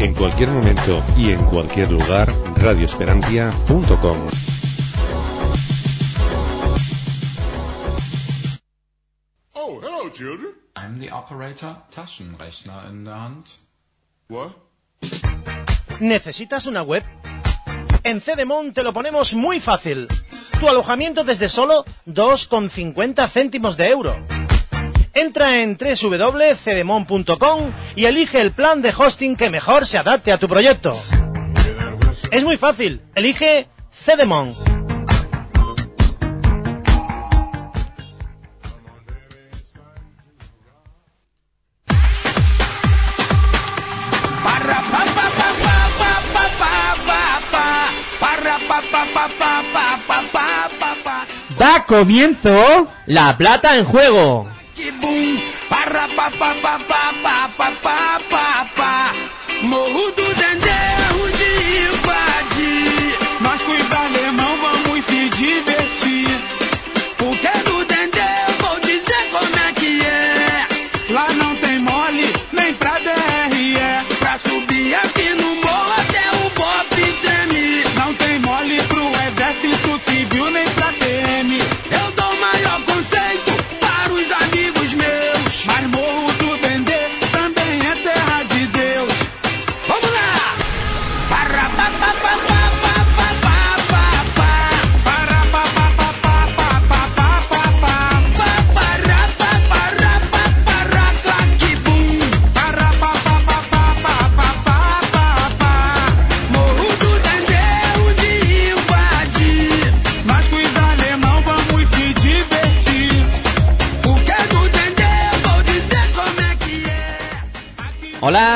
[0.00, 4.16] En cualquier momento y en cualquier lugar, radioesperantia.com.
[9.52, 10.54] Oh, hello, children.
[10.74, 13.44] I'm the operator, Taschenrechner in der Hand.
[14.30, 14.52] What?
[16.00, 17.04] ¿Necesitas una web?
[18.02, 20.08] En Cedemon te lo ponemos muy fácil.
[20.58, 24.16] Tu alojamiento desde solo 2,50 céntimos de euro.
[25.14, 30.48] Entra en www.cedemon.com y elige el plan de hosting que mejor se adapte a tu
[30.48, 30.96] proyecto.
[32.30, 33.00] Es muy fácil.
[33.14, 34.54] Elige Cedemon.
[51.58, 54.59] Da comienzo La plata en juego.
[55.00, 57.48] bum, para pa pa pa pa pa
[57.82, 59.14] pa pa pa
[59.62, 61.29] morro do dendeu.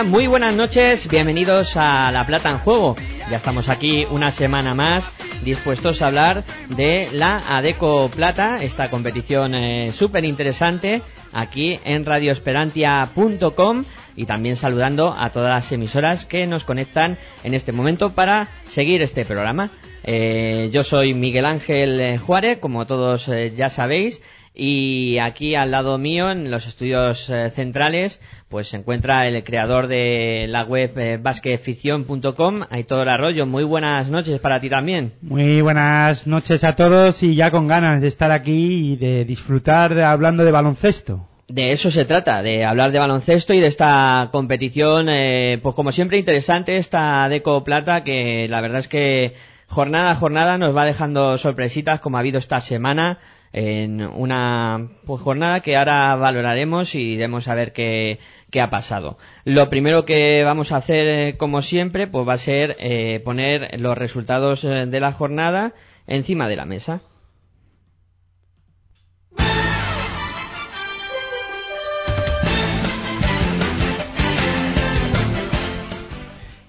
[0.07, 2.95] Muy buenas noches, bienvenidos a La Plata en Juego.
[3.31, 5.09] Ya estamos aquí una semana más
[5.43, 13.85] dispuestos a hablar de la Adeco Plata, esta competición eh, súper interesante aquí en radioesperantia.com
[14.17, 19.01] y también saludando a todas las emisoras que nos conectan en este momento para seguir
[19.01, 19.71] este programa.
[20.05, 24.21] Eh, yo soy Miguel Ángel eh, Juárez, como todos eh, ya sabéis,
[24.57, 29.89] y aquí al lado mío, en los estudios eh, centrales, pues se encuentra el creador
[29.89, 33.47] de la web eh, basqueficción.com, Aitor Arroyo.
[33.47, 35.13] Muy buenas noches para ti también.
[35.23, 39.99] Muy buenas noches a todos y ya con ganas de estar aquí y de disfrutar
[39.99, 41.27] hablando de baloncesto.
[41.49, 45.91] De eso se trata, de hablar de baloncesto y de esta competición, eh, pues como
[45.91, 49.35] siempre interesante, esta Deco Plata, que la verdad es que
[49.67, 53.19] jornada a jornada nos va dejando sorpresitas como ha habido esta semana
[53.57, 58.19] en una pues, jornada que ahora valoraremos y iremos a ver qué,
[58.61, 59.17] ha pasado.
[59.45, 63.81] Lo primero que vamos a hacer, eh, como siempre, pues va a ser eh, poner
[63.81, 65.73] los resultados eh, de la jornada
[66.09, 67.01] encima de la mesa.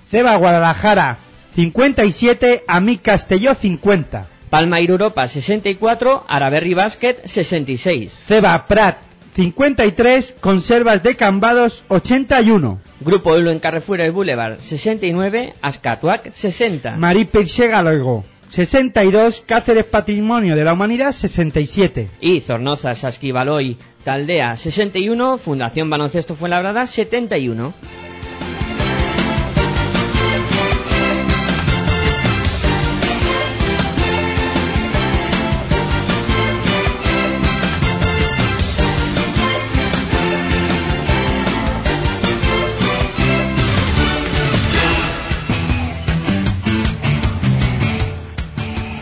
[0.07, 1.17] Ceba Guadalajara
[1.55, 4.34] 57, Amic Castelló 50.
[4.49, 8.17] Palma Europa 64, Araberri Basket 66.
[8.27, 8.97] Ceba Prat
[9.35, 12.79] 53, Conservas de Cambados 81.
[13.01, 16.95] Grupo Eulo en Carrefour Boulevard 69, Ascatuac 60.
[16.97, 22.09] Marí Peixé Galego 62, Cáceres Patrimonio de la Humanidad 67.
[22.21, 27.73] y Zornoza, Sasquivaloy, Taldea 61, Fundación Baloncesto Fuenlabrada 71.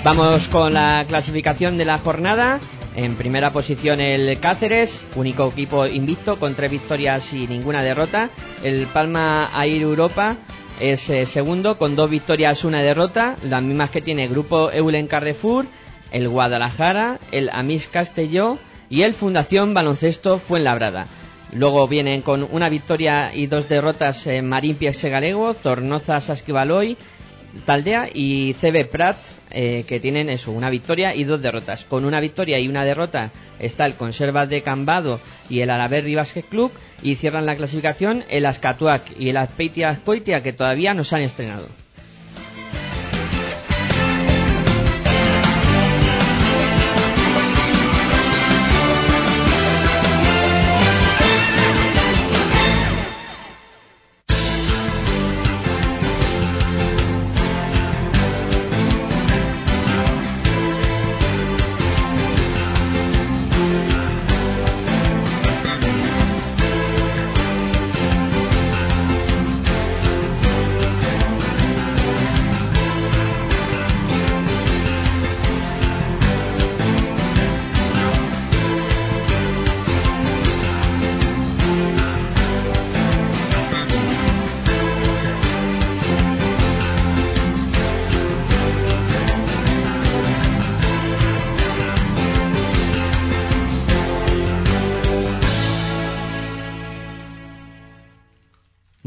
[0.04, 2.60] Vamos con la clasificación de la jornada.
[2.94, 8.30] En primera posición el Cáceres, único equipo invicto con tres victorias y ninguna derrota.
[8.66, 10.36] El Palma Air Europa
[10.82, 15.68] es eh, segundo con dos victorias, una derrota, las mismas que tiene Grupo Eulen Carrefour,
[16.12, 18.58] el Guadalajara, el Amis Castelló
[18.90, 21.08] y el Fundación Baloncesto Fuenlabrada.
[21.54, 26.98] Luego vienen con una victoria y dos derrotas eh, Marín Galego, Zornoza Sasquivaloy,
[27.66, 29.18] Taldea y CB Prat,
[29.52, 31.86] eh, que tienen eso, una victoria y dos derrotas.
[31.86, 35.20] Con una victoria y una derrota está el Conservas de Cambado
[35.50, 36.72] y el Alaberri Basket Club
[37.02, 41.22] y cierran la clasificación el Ascatuac y el Azpeitia Azcoitia que todavía no se han
[41.22, 41.83] estrenado.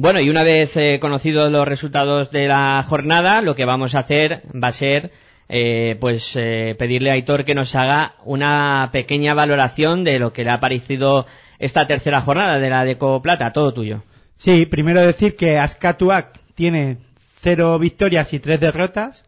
[0.07, 3.99] Bueno, y una vez eh, conocidos los resultados de la jornada, lo que vamos a
[3.99, 5.11] hacer va a ser
[5.49, 10.45] eh, pues eh, pedirle a Aitor que nos haga una pequeña valoración de lo que
[10.45, 11.27] le ha parecido
[11.59, 13.53] esta tercera jornada de la Deco Plata.
[13.53, 14.05] Todo tuyo.
[14.37, 16.99] Sí, primero decir que Ascatuac tiene
[17.41, 19.25] cero victorias y tres derrotas.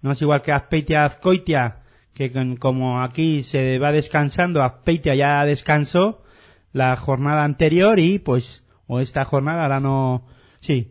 [0.00, 1.78] No es igual que Azpeitia Azcoitia,
[2.14, 2.30] que
[2.60, 6.22] como aquí se va descansando, Azpeitia ya descansó
[6.72, 10.26] la jornada anterior y pues, o esta jornada, ahora no,
[10.58, 10.90] sí.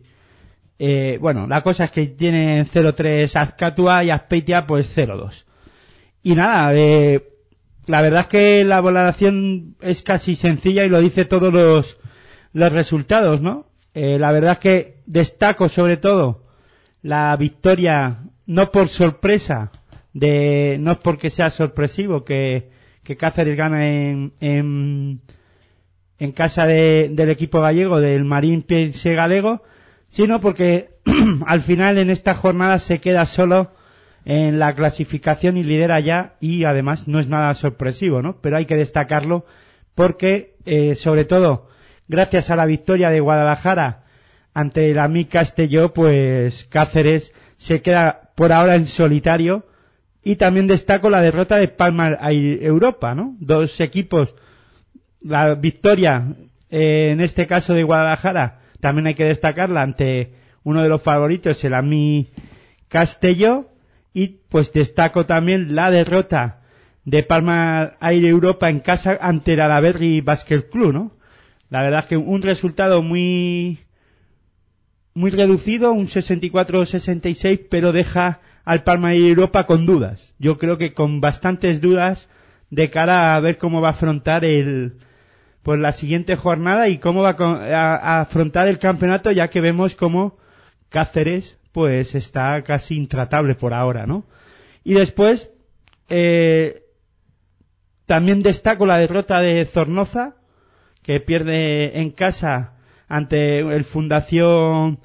[0.78, 5.44] Eh, bueno, la cosa es que tiene 0-3 Azcatua y Azpeitia pues 0-2.
[6.22, 7.28] Y nada, eh,
[7.84, 11.98] la verdad es que la valoración es casi sencilla y lo dice todos los,
[12.54, 13.66] los resultados, ¿no?
[13.92, 16.46] Eh, la verdad es que destaco sobre todo
[17.02, 19.72] la victoria, no por sorpresa,
[20.14, 22.70] de, no es porque sea sorpresivo que,
[23.02, 25.20] que Cáceres gana en, en,
[26.20, 29.62] en casa de- del equipo gallego, del Marín Pierce Galego,
[30.08, 30.90] sino porque
[31.46, 33.72] al final en esta jornada se queda solo
[34.24, 38.36] en la clasificación y lidera ya y además no es nada sorpresivo, ¿no?
[38.40, 39.46] Pero hay que destacarlo
[39.94, 41.68] porque, eh, sobre todo,
[42.06, 44.04] gracias a la victoria de Guadalajara
[44.52, 49.66] ante el AMI Castelló, pues Cáceres se queda por ahora en solitario
[50.22, 53.36] y también destaco la derrota de Palma Europa, ¿no?
[53.40, 54.34] Dos equipos,
[55.22, 56.34] la victoria
[56.70, 61.62] eh, en este caso de Guadalajara, también hay que destacarla ante uno de los favoritos,
[61.64, 62.28] el AMI
[62.88, 63.68] Castelló,
[64.12, 66.62] y pues destaco también la derrota
[67.04, 71.12] de Palma Air Europa en casa ante el Alaberri Basket Club, ¿no?
[71.70, 73.78] La verdad es que un resultado muy
[75.14, 80.34] muy reducido, un 64-66, pero deja al Palma Air Europa con dudas.
[80.38, 82.28] Yo creo que con bastantes dudas
[82.70, 84.98] de cara a ver cómo va a afrontar el
[85.62, 89.94] pues la siguiente jornada y cómo va a, a- afrontar el campeonato, ya que vemos
[89.94, 90.38] cómo
[90.88, 94.24] Cáceres pues está casi intratable por ahora, ¿no?
[94.82, 95.52] Y después
[96.08, 96.82] eh,
[98.06, 100.34] también destaco la derrota de Zornoza,
[101.02, 102.74] que pierde en casa
[103.08, 105.00] ante el Fundación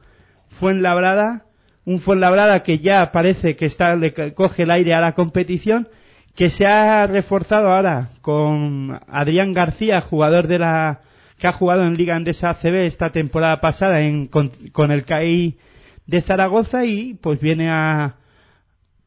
[0.49, 1.45] Fuenlabrada,
[1.85, 5.87] un Fuenlabrada que ya parece que está le co- coge el aire a la competición,
[6.35, 11.01] que se ha reforzado ahora con Adrián García, jugador de la
[11.37, 15.57] que ha jugado en Liga Andesa ACB esta temporada pasada en, con, con el CAI
[16.05, 18.15] de Zaragoza y pues viene a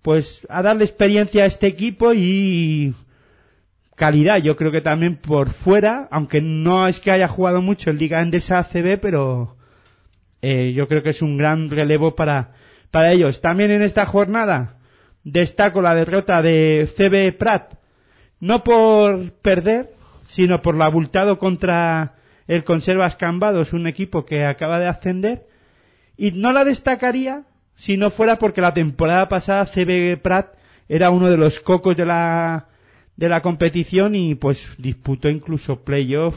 [0.02, 2.94] pues a darle experiencia a este equipo y
[3.94, 7.98] calidad, yo creo que también por fuera, aunque no es que haya jugado mucho en
[7.98, 9.56] Liga Endesa ACB, pero
[10.40, 12.52] eh, yo creo que es un gran relevo para,
[12.90, 13.40] para ellos.
[13.40, 14.77] También en esta jornada
[15.24, 17.74] destaco la derrota de CB Prat,
[18.40, 19.92] no por perder,
[20.26, 22.14] sino por lo abultado contra
[22.46, 25.46] el Conservas Cambados, un equipo que acaba de ascender,
[26.16, 27.44] y no la destacaría
[27.74, 30.54] si no fuera porque la temporada pasada CB Prat
[30.88, 32.66] era uno de los cocos de la
[33.16, 36.36] de la competición y pues disputó incluso playoff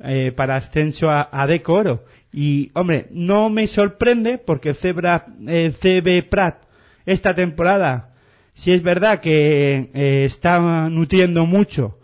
[0.00, 2.04] eh, para ascenso a, a Deco Oro.
[2.32, 6.64] Y hombre, no me sorprende porque Cebra, eh, CB Prat
[7.06, 8.14] esta temporada,
[8.54, 11.98] si es verdad que eh, está nutriendo mucho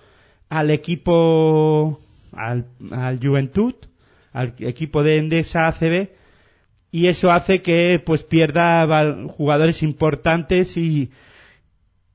[0.48, 2.00] al equipo,
[2.32, 3.74] al, al Juventud,
[4.32, 6.08] al equipo de Endesa ACB,
[6.90, 8.86] y eso hace que pues pierda
[9.28, 11.10] jugadores importantes y,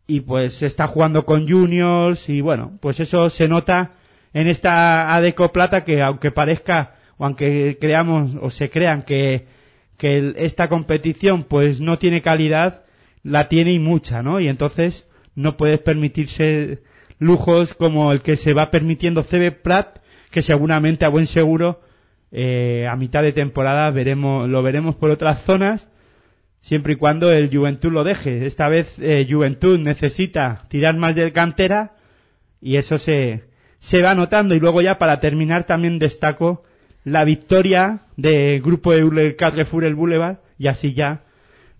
[0.07, 3.91] y pues está jugando con juniors y bueno, pues eso se nota
[4.33, 9.45] en esta Adeco Plata que aunque parezca o aunque creamos o se crean que,
[9.97, 12.83] que el- esta competición pues no tiene calidad,
[13.23, 14.39] la tiene y mucha, ¿no?
[14.39, 16.83] Y entonces no puedes permitirse
[17.19, 19.99] lujos como el que se va permitiendo CB Prat,
[20.31, 21.81] que seguramente a buen seguro
[22.31, 25.87] eh, a mitad de temporada veremos, lo veremos por otras zonas
[26.61, 28.45] siempre y cuando el Juventud lo deje.
[28.45, 31.95] Esta vez eh, Juventud necesita tirar más del cantera
[32.61, 33.43] y eso se,
[33.79, 34.55] se va notando.
[34.55, 36.63] Y luego ya para terminar también destaco
[37.03, 41.21] la victoria del grupo de Carrefour el Boulevard y así ya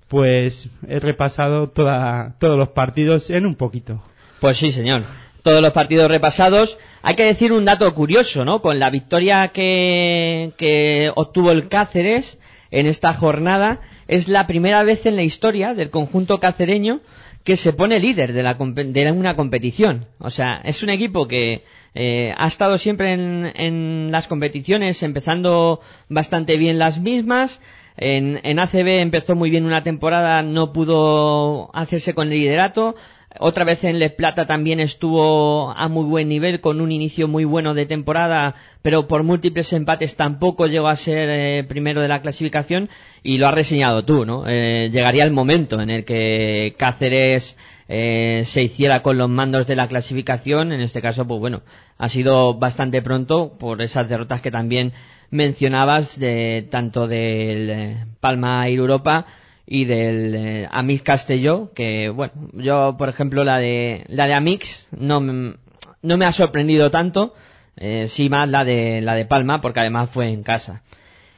[0.08, 4.04] pues he repasado toda, todos los partidos en un poquito.
[4.40, 5.02] Pues sí, señor.
[5.42, 6.78] Todos los partidos repasados.
[7.02, 8.62] Hay que decir un dato curioso, ¿no?
[8.62, 12.38] Con la victoria que, que obtuvo el Cáceres
[12.70, 17.02] en esta jornada, es la primera vez en la historia del conjunto cacereño
[17.44, 20.08] que se pone líder de, la, de una competición.
[20.20, 25.82] O sea, es un equipo que eh, ha estado siempre en, en las competiciones empezando
[26.10, 27.62] bastante bien las mismas.
[27.98, 32.96] En, en ACB empezó muy bien una temporada, no pudo hacerse con el liderato.
[33.40, 37.46] Otra vez en Les Plata también estuvo a muy buen nivel, con un inicio muy
[37.46, 42.22] bueno de temporada, pero por múltiples empates tampoco llegó a ser eh, primero de la
[42.22, 42.90] clasificación
[43.24, 44.46] y lo has reseñado tú, ¿no?
[44.48, 49.76] Eh, llegaría el momento en el que Cáceres eh, se hiciera con los mandos de
[49.76, 51.62] la clasificación, en este caso, pues bueno,
[51.98, 54.94] ha sido bastante pronto por esas derrotas que también
[55.30, 59.26] mencionabas de tanto del eh, Palma Air Europa
[59.66, 64.88] y del eh, Amix Castelló, que bueno, yo por ejemplo la de la de Amix
[64.92, 67.34] no no me ha sorprendido tanto,
[67.78, 70.84] eh, sí más la de la de Palma porque además fue en casa.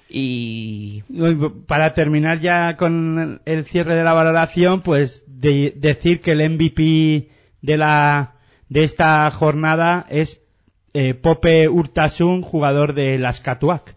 [0.10, 1.36] Y Y
[1.68, 7.30] Para terminar ya con el cierre de la valoración, pues de- decir que el MVP
[7.62, 8.36] de la
[8.70, 10.42] de esta jornada es
[10.94, 13.96] eh, Pope Urtasun, jugador de las Catuac.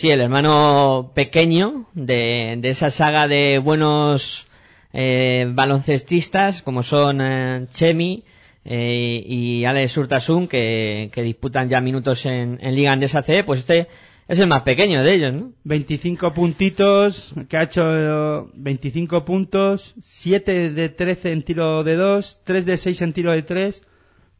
[0.00, 4.46] Sí, el hermano pequeño de, de esa saga de buenos
[4.94, 8.24] eh, baloncestistas como son eh, Chemi
[8.64, 13.60] eh, y Alex Urtasun que, que disputan ya minutos en, en Liga Andesa C, pues
[13.60, 13.88] este
[14.26, 15.52] es el más pequeño de ellos, ¿no?
[15.64, 22.40] 25 puntitos, que ha hecho eh, 25 puntos, 7 de 13 en tiro de 2,
[22.44, 23.86] 3 de 6 en tiro de 3,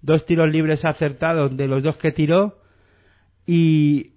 [0.01, 2.63] dos tiros libres acertados de los dos que tiró
[3.47, 4.13] y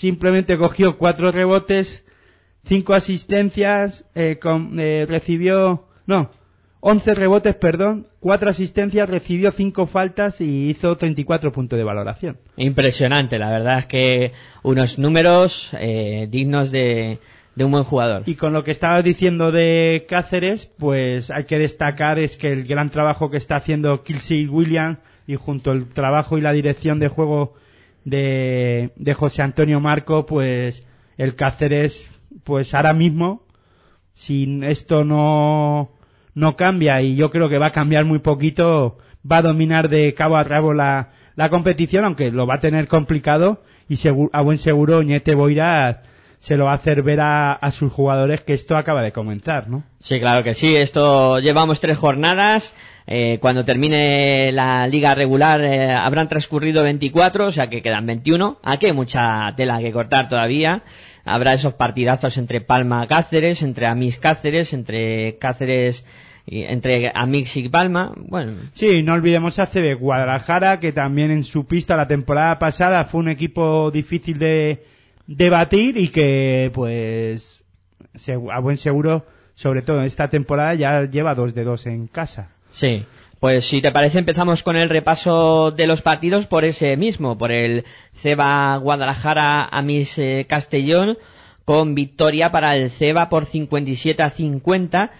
[0.00, 2.04] simplemente cogió cuatro rebotes,
[2.64, 6.30] cinco asistencias, eh, con- eh, recibió, no,
[6.80, 12.38] 11 rebotes, perdón, cuatro asistencias, recibió cinco faltas y hizo 34 puntos de valoración.
[12.56, 17.18] Impresionante, la verdad es que unos números eh, dignos de,
[17.54, 18.22] de un buen jugador.
[18.24, 22.66] Y con lo que estabas diciendo de Cáceres, pues hay que destacar es que el
[22.66, 27.08] gran trabajo que está haciendo Kelsey Williams y junto al trabajo y la dirección de
[27.08, 27.52] juego
[28.04, 30.84] de, de José Antonio Marco, pues
[31.16, 32.10] el Cáceres,
[32.44, 33.46] pues ahora mismo,
[34.14, 35.92] si esto no,
[36.34, 38.98] no cambia y yo creo que va a cambiar muy poquito,
[39.30, 42.88] va a dominar de cabo a rabo la, la competición, aunque lo va a tener
[42.88, 43.98] complicado y
[44.32, 46.02] a buen seguro Ñete Boira
[46.38, 49.68] se lo va a hacer ver a, a sus jugadores que esto acaba de comenzar,
[49.68, 49.84] ¿no?
[50.02, 50.74] Sí, claro que sí.
[50.74, 52.72] Esto llevamos tres jornadas.
[53.12, 58.60] Eh, cuando termine la liga regular eh, habrán transcurrido 24, o sea que quedan 21.
[58.62, 60.84] Aquí hay mucha tela que cortar todavía.
[61.24, 66.04] Habrá esos partidazos entre Palma Cáceres, entre Amix Cáceres, entre Cáceres
[66.46, 68.12] entre Amix y Palma.
[68.16, 73.04] Bueno, Sí, no olvidemos a CB Guadalajara, que también en su pista la temporada pasada
[73.06, 74.84] fue un equipo difícil de,
[75.26, 77.62] de batir y que, pues,
[78.52, 82.50] a buen seguro, sobre todo en esta temporada, ya lleva dos de dos en casa.
[82.70, 83.04] Sí,
[83.40, 87.52] pues si te parece empezamos con el repaso de los partidos por ese mismo, por
[87.52, 91.16] el Ceba Guadalajara a Miss eh, Castellón,
[91.64, 95.10] con victoria para el Ceba por 57 a 50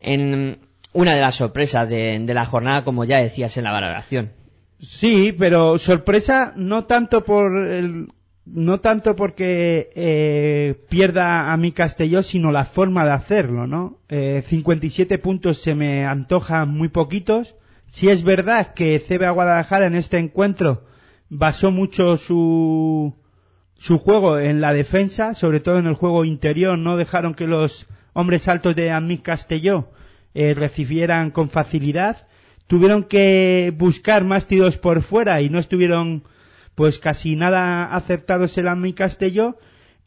[0.00, 0.58] en
[0.92, 4.32] una de las sorpresas de, de la jornada, como ya decías en la valoración.
[4.78, 8.08] Sí, pero sorpresa no tanto por el,
[8.46, 13.98] no tanto porque eh, pierda a mi Castelló, sino la forma de hacerlo, ¿no?
[14.08, 17.56] Eh, 57 puntos se me antojan muy poquitos.
[17.90, 20.84] Si es verdad que CBA Guadalajara en este encuentro
[21.28, 23.14] basó mucho su
[23.78, 27.86] su juego en la defensa, sobre todo en el juego interior, no dejaron que los
[28.14, 29.90] hombres altos de Amic Castelló
[30.34, 32.26] eh, recibieran con facilidad.
[32.66, 36.24] Tuvieron que buscar más tiros por fuera y no estuvieron
[36.76, 39.58] pues casi nada acertados el Amic Castelló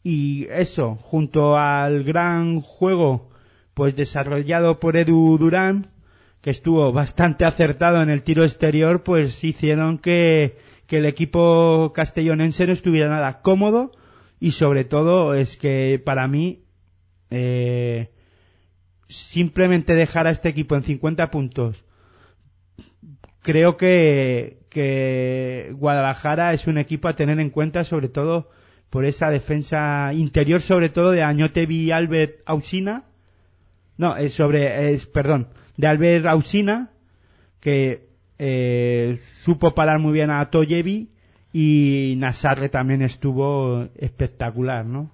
[0.02, 3.28] y eso, junto al gran juego
[3.74, 5.88] pues desarrollado por Edu Durán,
[6.40, 12.66] que estuvo bastante acertado en el tiro exterior, pues hicieron que, que el equipo castellonense
[12.66, 13.92] no estuviera nada cómodo
[14.38, 16.64] y sobre todo es que para mí
[17.28, 18.10] eh,
[19.08, 21.84] simplemente dejar a este equipo en 50 puntos
[23.42, 28.48] creo que, que Guadalajara es un equipo a tener en cuenta sobre todo
[28.88, 33.04] por esa defensa interior sobre todo de Añotevi Albert Ausina
[33.98, 36.90] no es sobre es perdón de Albert Ausina
[37.60, 38.08] que
[38.38, 41.10] eh, supo parar muy bien a Toyevi
[41.52, 45.10] y Nasarre también estuvo espectacular no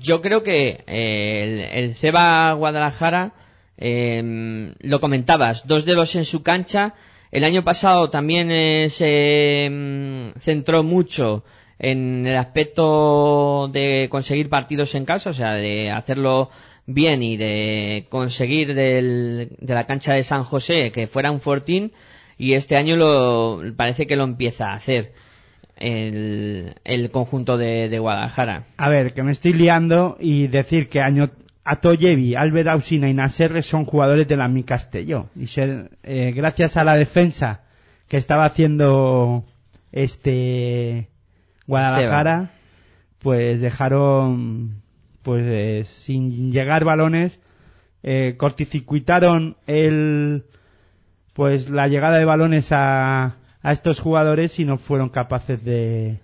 [0.00, 3.34] Yo creo que eh, el, el Ceba Guadalajara,
[3.76, 6.94] eh, lo comentabas, dos dedos en su cancha.
[7.30, 11.44] El año pasado también eh, se mm, centró mucho
[11.78, 16.50] en el aspecto de conseguir partidos en casa, o sea, de hacerlo
[16.86, 21.92] bien y de conseguir del- de la cancha de San José que fuera un fortín
[22.38, 25.12] y este año lo parece que lo empieza a hacer
[25.76, 28.64] el, el conjunto de, de Guadalajara.
[28.76, 31.30] A ver, que me estoy liando y decir que año,
[31.66, 35.26] Atoyevi, Albert Ausina y Nasserre son jugadores de la Mi Castelló.
[35.34, 37.62] Y ser, eh, gracias a la defensa
[38.06, 39.44] que estaba haciendo
[39.90, 41.08] este
[41.66, 42.50] Guadalajara,
[43.18, 44.80] pues dejaron
[45.22, 47.40] pues eh, sin llegar balones,
[48.04, 50.44] eh, corticircuitaron el
[51.32, 56.20] pues la llegada de balones a, a estos jugadores y no fueron capaces de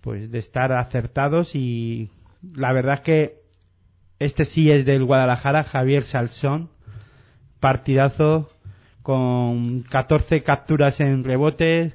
[0.00, 2.10] pues de estar acertados y
[2.42, 3.41] la verdad es que
[4.24, 6.70] este sí es del Guadalajara, Javier Salsón,
[7.60, 8.50] partidazo
[9.02, 11.94] con 14 capturas en rebote,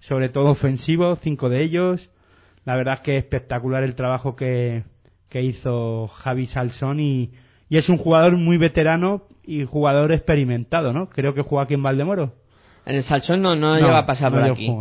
[0.00, 2.10] sobre todo ofensivo, cinco de ellos.
[2.64, 4.84] La verdad es que espectacular el trabajo que,
[5.28, 7.32] que hizo Javi Salsón y,
[7.68, 11.08] y es un jugador muy veterano y jugador experimentado, ¿no?
[11.08, 12.34] Creo que juega aquí en Valdemoro.
[12.84, 14.72] En el Salsón no, no, llega a pasar no por aquí.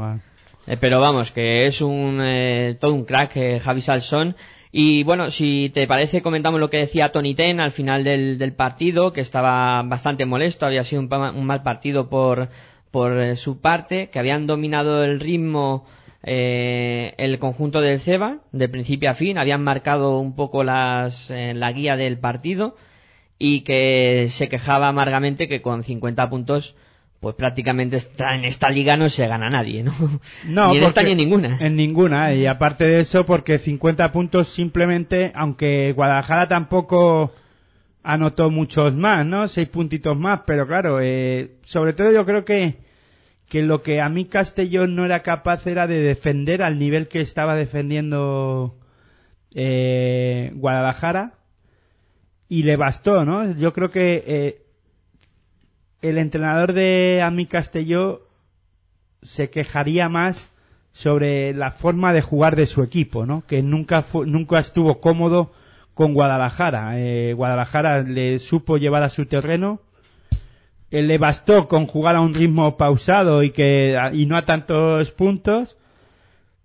[0.68, 4.36] Eh, pero vamos, que es un eh, todo un crack eh, Javi Salsón.
[4.78, 8.52] Y bueno, si te parece, comentamos lo que decía Tony Ten al final del, del
[8.52, 12.50] partido, que estaba bastante molesto, había sido un, un mal partido por,
[12.92, 15.86] por eh, su parte, que habían dominado el ritmo
[16.24, 21.54] eh, el conjunto del Ceba, de principio a fin, habían marcado un poco las, eh,
[21.54, 22.76] la guía del partido
[23.40, 26.76] y que se quejaba amargamente que con 50 puntos
[27.26, 29.96] pues prácticamente está, en esta liga no se gana nadie, ¿no?
[30.48, 31.58] No, ni en esta ni en ninguna.
[31.60, 37.34] En ninguna, y aparte de eso, porque 50 puntos simplemente, aunque Guadalajara tampoco
[38.04, 39.48] anotó muchos más, ¿no?
[39.48, 42.76] Seis puntitos más, pero claro, eh, sobre todo yo creo que,
[43.50, 47.22] que lo que a mí Castellón no era capaz era de defender al nivel que
[47.22, 48.78] estaba defendiendo
[49.56, 51.40] eh, Guadalajara,
[52.50, 53.52] y le bastó, ¿no?
[53.56, 54.65] Yo creo que eh,
[56.10, 58.28] el entrenador de Ami Castelló
[59.22, 60.50] se quejaría más
[60.92, 63.44] sobre la forma de jugar de su equipo, ¿no?
[63.48, 65.52] Que nunca fu- nunca estuvo cómodo
[65.94, 67.00] con Guadalajara.
[67.00, 69.82] Eh, Guadalajara le supo llevar a su terreno.
[70.92, 75.12] Eh, le bastó con jugar a un ritmo pausado y que y no a tantos
[75.12, 75.78] puntos.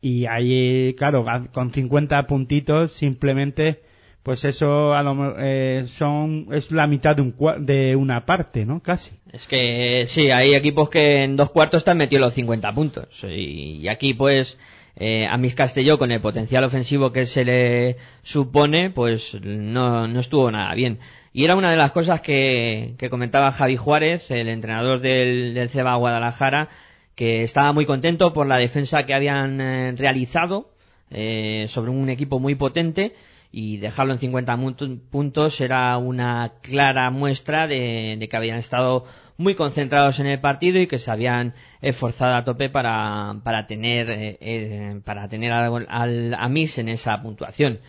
[0.02, 3.82] Y ahí, claro, con 50 puntitos simplemente
[4.22, 8.80] pues eso a lo eh, son es la mitad de un de una parte, ¿no?
[8.80, 9.12] Casi.
[9.32, 13.24] Es que sí, hay equipos que en dos cuartos están metidos los 50 puntos.
[13.24, 14.58] Y, y aquí pues
[14.96, 20.20] eh, a mis Castelló con el potencial ofensivo que se le supone pues no, no
[20.20, 20.98] estuvo nada bien.
[21.32, 25.70] Y era una de las cosas que, que comentaba Javi Juárez, el entrenador del, del
[25.70, 26.68] Ceba Guadalajara,
[27.14, 30.72] que estaba muy contento por la defensa que habían eh, realizado
[31.10, 33.14] eh, sobre un equipo muy potente
[33.52, 34.74] y dejarlo en 50 mu-
[35.10, 39.04] puntos era una clara muestra de, que habían estado
[39.36, 44.10] muy concentrados en el partido y que se habían esforzado a tope para, para tener
[44.10, 47.80] eh, eh, para tener al, al Amis en esa puntuación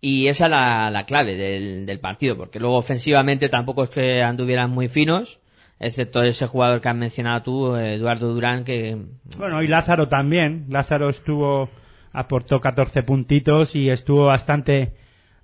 [0.00, 4.22] y esa es la, la clave del, del partido porque luego ofensivamente tampoco es que
[4.22, 5.40] anduvieran muy finos
[5.80, 8.96] excepto ese jugador que has mencionado tú Eduardo Durán que
[9.36, 10.66] Bueno, y Lázaro también.
[10.68, 11.68] Lázaro estuvo,
[12.14, 14.94] aportó 14 puntitos y estuvo bastante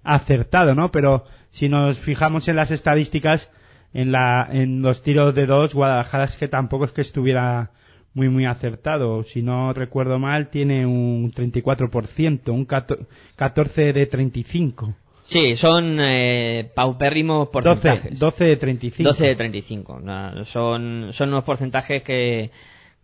[0.02, 0.90] acertado, ¿no?
[0.90, 3.50] Pero si nos fijamos en las estadísticas,
[3.92, 7.70] en la, en los tiros de dos, Guadalajara es que tampoco es que estuviera
[8.14, 9.24] muy, muy acertado.
[9.24, 12.98] Si no recuerdo mal, tiene un 34%, un cato-
[13.36, 14.94] 14 de 35.
[15.24, 19.10] sí son eh, paupérrimos 12, porcentajes 12 de 35.
[19.10, 20.00] 12 de 35.
[20.00, 22.50] No, son, son unos porcentajes que,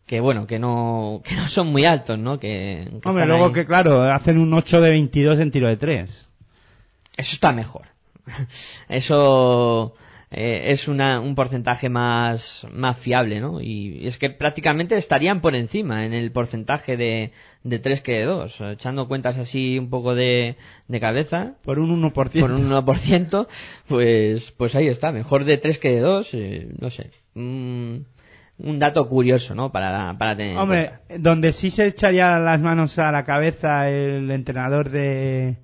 [0.07, 2.39] que bueno, que no, que no son muy altos, ¿no?
[2.39, 3.53] Que, que Hombre, luego ahí.
[3.53, 6.29] que claro, hacen un 8 de 22 en tiro de 3.
[7.17, 7.83] Eso está mejor.
[8.89, 9.95] Eso
[10.31, 13.61] eh, es una, un porcentaje más, más fiable, ¿no?
[13.61, 18.25] Y es que prácticamente estarían por encima en el porcentaje de, de 3 que de
[18.25, 18.61] 2.
[18.73, 20.57] Echando cuentas así un poco de,
[20.89, 22.13] de cabeza, Por un 1%.
[22.41, 23.47] por un 1%,
[23.89, 27.11] pues, pues ahí está, mejor de 3 que de 2, eh, no sé.
[27.35, 27.99] Mm,
[28.59, 29.71] un dato curioso, ¿no?
[29.71, 34.31] Para, para tener en Hombre, donde sí se echaría las manos a la cabeza el
[34.31, 35.57] entrenador de,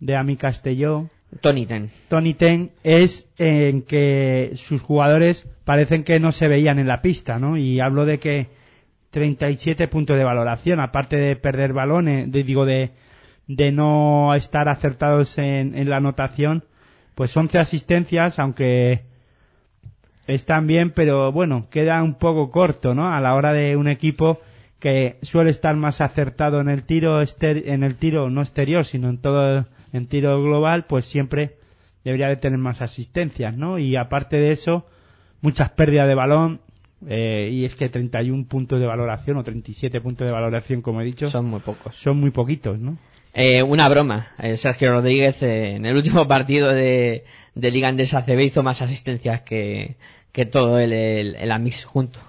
[0.00, 1.08] de Ami Castelló,
[1.40, 1.90] Tony Ten.
[2.08, 7.38] Tony Ten, es en que sus jugadores parecen que no se veían en la pista,
[7.38, 7.56] ¿no?
[7.56, 8.48] Y hablo de que
[9.10, 12.92] 37 puntos de valoración, aparte de perder balones, de- digo, de,
[13.48, 16.64] de no estar acertados en, en la anotación,
[17.14, 19.02] pues 11 asistencias, aunque
[20.26, 23.12] están bien, pero bueno, queda un poco corto, ¿no?
[23.12, 24.40] A la hora de un equipo
[24.78, 29.08] que suele estar más acertado en el tiro exter- en el tiro no exterior, sino
[29.08, 31.56] en todo en tiro global, pues siempre
[32.04, 33.78] debería de tener más asistencias, ¿no?
[33.78, 34.86] Y aparte de eso,
[35.40, 36.60] muchas pérdidas de balón
[37.06, 41.04] eh, y es que 31 puntos de valoración o 37 puntos de valoración, como he
[41.04, 41.94] dicho, Son muy pocos.
[41.96, 42.96] son muy poquitos, ¿no?
[43.34, 44.28] Eh, una broma.
[44.38, 48.80] Eh, Sergio Rodríguez eh, en el último partido de, de Liga Andesa CB hizo más
[48.80, 49.96] asistencias que,
[50.32, 52.20] que todo el, el, el Amis junto.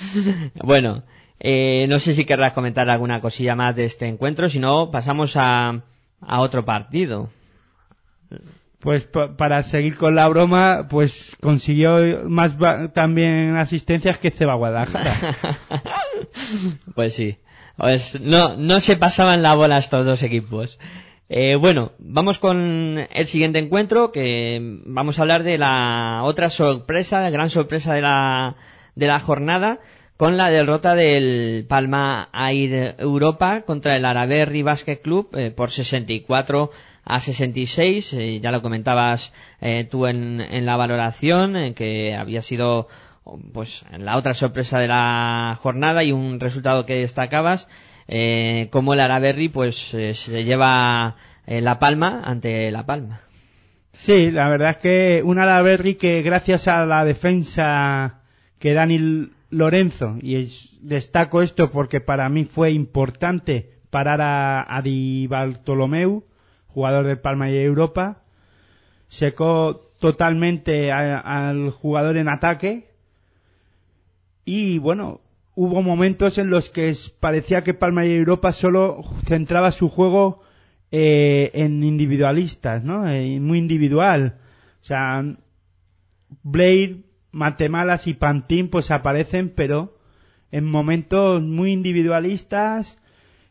[0.62, 1.04] bueno,
[1.40, 5.36] eh, no sé si querrás comentar alguna cosilla más de este encuentro, si no pasamos
[5.36, 5.82] a,
[6.20, 7.30] a otro partido.
[8.78, 12.52] Pues pa- para seguir con la broma, pues consiguió más
[12.92, 15.14] también asistencias que Ceba Guadalajara.
[16.94, 17.36] pues sí.
[17.82, 20.78] Pues no, no se pasaban la bola estos dos equipos.
[21.28, 27.28] Eh, bueno, vamos con el siguiente encuentro, que vamos a hablar de la otra sorpresa,
[27.30, 28.54] gran sorpresa de la,
[28.94, 29.80] de la jornada,
[30.16, 36.70] con la derrota del Palma Air Europa contra el Araberri Basket Club eh, por 64
[37.04, 38.12] a 66.
[38.12, 42.86] Eh, ya lo comentabas eh, tú en, en la valoración, eh, que había sido
[43.52, 47.68] pues la otra sorpresa de la jornada y un resultado que destacabas,
[48.08, 53.20] eh, como el Araberri pues eh, se lleva eh, la palma ante la palma.
[53.92, 58.22] Sí, la verdad es que un Alaberri que gracias a la defensa
[58.58, 64.82] que Dani Lorenzo, y es- destaco esto porque para mí fue importante parar a, a
[64.82, 66.24] Di Bartolomeu,
[66.68, 68.22] jugador del Palma y Europa,
[69.08, 72.91] secó totalmente al jugador en ataque
[74.44, 75.20] y bueno,
[75.54, 80.42] hubo momentos en los que parecía que Palma y Europa solo centraba su juego
[80.90, 83.08] eh, en individualistas, ¿no?
[83.08, 84.38] Eh, muy individual.
[84.82, 85.24] O sea,
[86.42, 89.98] Blair, Matemalas y Pantín pues aparecen, pero
[90.50, 92.98] en momentos muy individualistas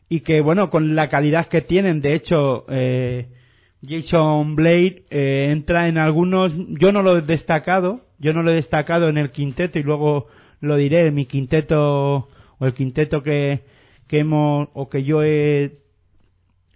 [0.08, 2.02] y que, bueno, con la calidad que tienen.
[2.02, 3.30] De hecho, eh,
[3.88, 8.56] Jason Blade eh, entra en algunos, yo no lo he destacado, yo no lo he
[8.56, 10.28] destacado en el quinteto y luego
[10.62, 13.64] lo diré, mi quinteto o el quinteto que,
[14.08, 15.80] que hemos o que yo he,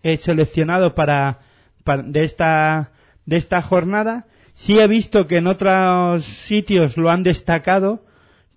[0.04, 1.40] he seleccionado para,
[1.84, 2.92] para- de esta
[3.26, 4.28] de esta jornada.
[4.54, 8.06] Sí he visto que en otros sitios lo han destacado,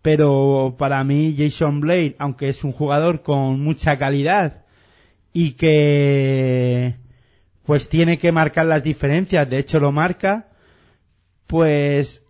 [0.03, 4.65] pero para mí Jason Blade, aunque es un jugador con mucha calidad
[5.33, 6.97] y que
[7.65, 10.49] pues tiene que marcar las diferencias, de hecho lo marca,
[11.47, 12.23] pues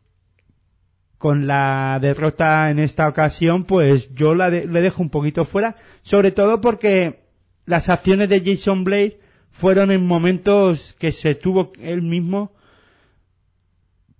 [1.18, 5.76] con la derrota en esta ocasión, pues yo la de- le dejo un poquito fuera,
[6.02, 7.20] sobre todo porque
[7.66, 9.18] las acciones de Jason Blade
[9.50, 12.52] fueron en momentos que se tuvo él mismo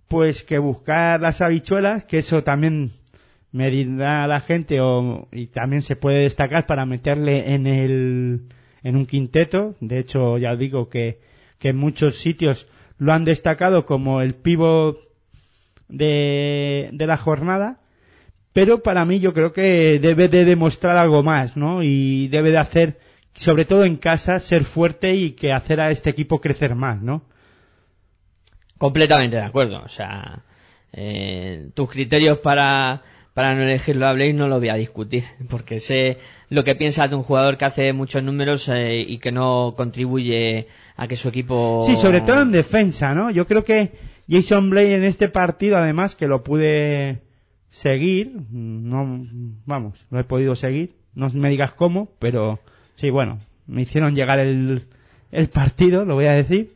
[0.07, 2.91] pues que buscar las habichuelas, que eso también
[3.51, 8.41] me dirá la gente o, y también se puede destacar para meterle en el
[8.81, 11.19] en un quinteto, de hecho ya digo que,
[11.59, 14.97] que en muchos sitios lo han destacado como el pivot
[15.89, 17.79] de, de la jornada,
[18.53, 21.83] pero para mí yo creo que debe de demostrar algo más, ¿no?
[21.83, 22.99] Y debe de hacer,
[23.33, 27.23] sobre todo en casa, ser fuerte y que hacer a este equipo crecer más, ¿no?
[28.77, 29.81] Completamente de acuerdo.
[29.83, 30.43] O sea,
[30.93, 35.79] eh, tus criterios para, para no elegirlo a Blake no lo voy a discutir, porque
[35.79, 36.17] sé
[36.49, 40.67] lo que piensas de un jugador que hace muchos números eh, y que no contribuye
[40.95, 41.83] a que su equipo...
[41.85, 43.29] Sí, sobre todo en defensa, ¿no?
[43.29, 43.91] Yo creo que
[44.29, 47.21] Jason Blake en este partido, además, que lo pude
[47.69, 49.27] seguir, no,
[49.65, 52.59] vamos, lo he podido seguir, no me digas cómo, pero
[52.95, 54.85] sí, bueno, me hicieron llegar el,
[55.31, 56.75] el partido, lo voy a decir,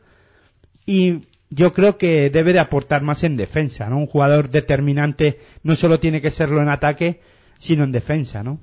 [0.86, 3.98] y yo creo que debe de aportar más en defensa, ¿no?
[3.98, 7.22] Un jugador determinante no solo tiene que serlo en ataque,
[7.60, 8.60] sino en defensa, ¿no?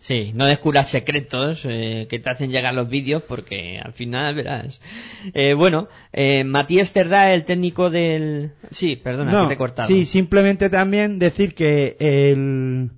[0.00, 4.80] Sí, no descubras secretos eh, que te hacen llegar los vídeos porque al final verás.
[5.34, 8.52] Eh, bueno, eh, Matías Cerdá, el técnico del...
[8.70, 9.88] Sí, perdona, que te he cortado.
[9.88, 12.90] Sí, simplemente también decir que el,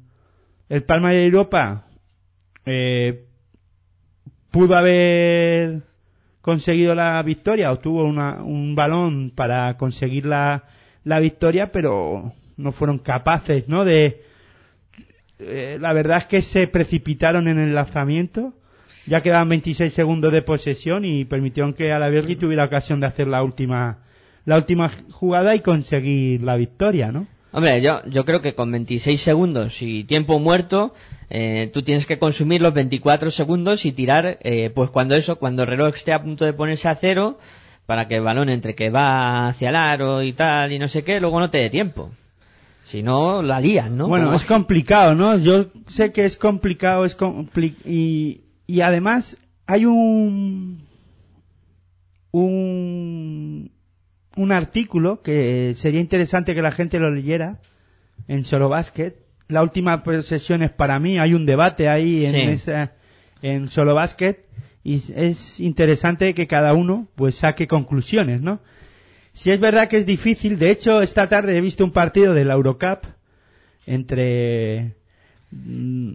[0.68, 1.86] el Palma de Europa
[2.66, 3.24] eh,
[4.50, 5.82] pudo haber
[6.42, 10.64] conseguido la victoria o tuvo una, un balón para conseguir la,
[11.04, 13.86] la victoria, pero no fueron capaces, ¿no?
[13.86, 14.22] De,
[15.40, 18.54] eh, la verdad es que se precipitaron en el lanzamiento.
[19.06, 23.42] Ya quedaban 26 segundos de posesión y permitieron que Alaverri tuviera ocasión de hacer la
[23.42, 23.98] última,
[24.44, 27.26] la última jugada y conseguir la victoria, ¿no?
[27.52, 30.94] Hombre, yo, yo creo que con 26 segundos y tiempo muerto,
[31.30, 35.62] eh, tú tienes que consumir los 24 segundos y tirar, eh, pues cuando eso, cuando
[35.62, 37.38] el reloj esté a punto de ponerse a cero,
[37.86, 41.02] para que el balón entre que va hacia el aro y tal y no sé
[41.02, 42.12] qué, luego no te dé tiempo.
[42.84, 44.08] Si no, la lías, ¿no?
[44.08, 45.38] Bueno, es complicado, ¿no?
[45.38, 50.80] Yo sé que es complicado, es compli y, y además hay un
[52.32, 53.70] un
[54.36, 57.58] un artículo que sería interesante que la gente lo leyera
[58.28, 59.14] en Solo Basket.
[59.48, 62.40] La última sesión es para mí, hay un debate ahí en Sí.
[62.42, 62.92] esa-
[63.42, 64.36] en Solo Basket
[64.84, 68.60] y es interesante que cada uno pues saque conclusiones, ¿no?
[69.32, 72.44] Si es verdad que es difícil, de hecho esta tarde he visto un partido de
[72.44, 73.04] la Eurocup
[73.86, 74.94] entre
[75.50, 76.14] mm,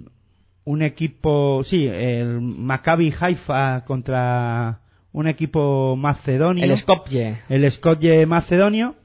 [0.65, 4.79] un equipo, sí, el Maccabi Haifa contra
[5.11, 6.63] un equipo macedonio.
[6.65, 7.37] El Skopje.
[7.47, 8.95] el Skopje macedonio.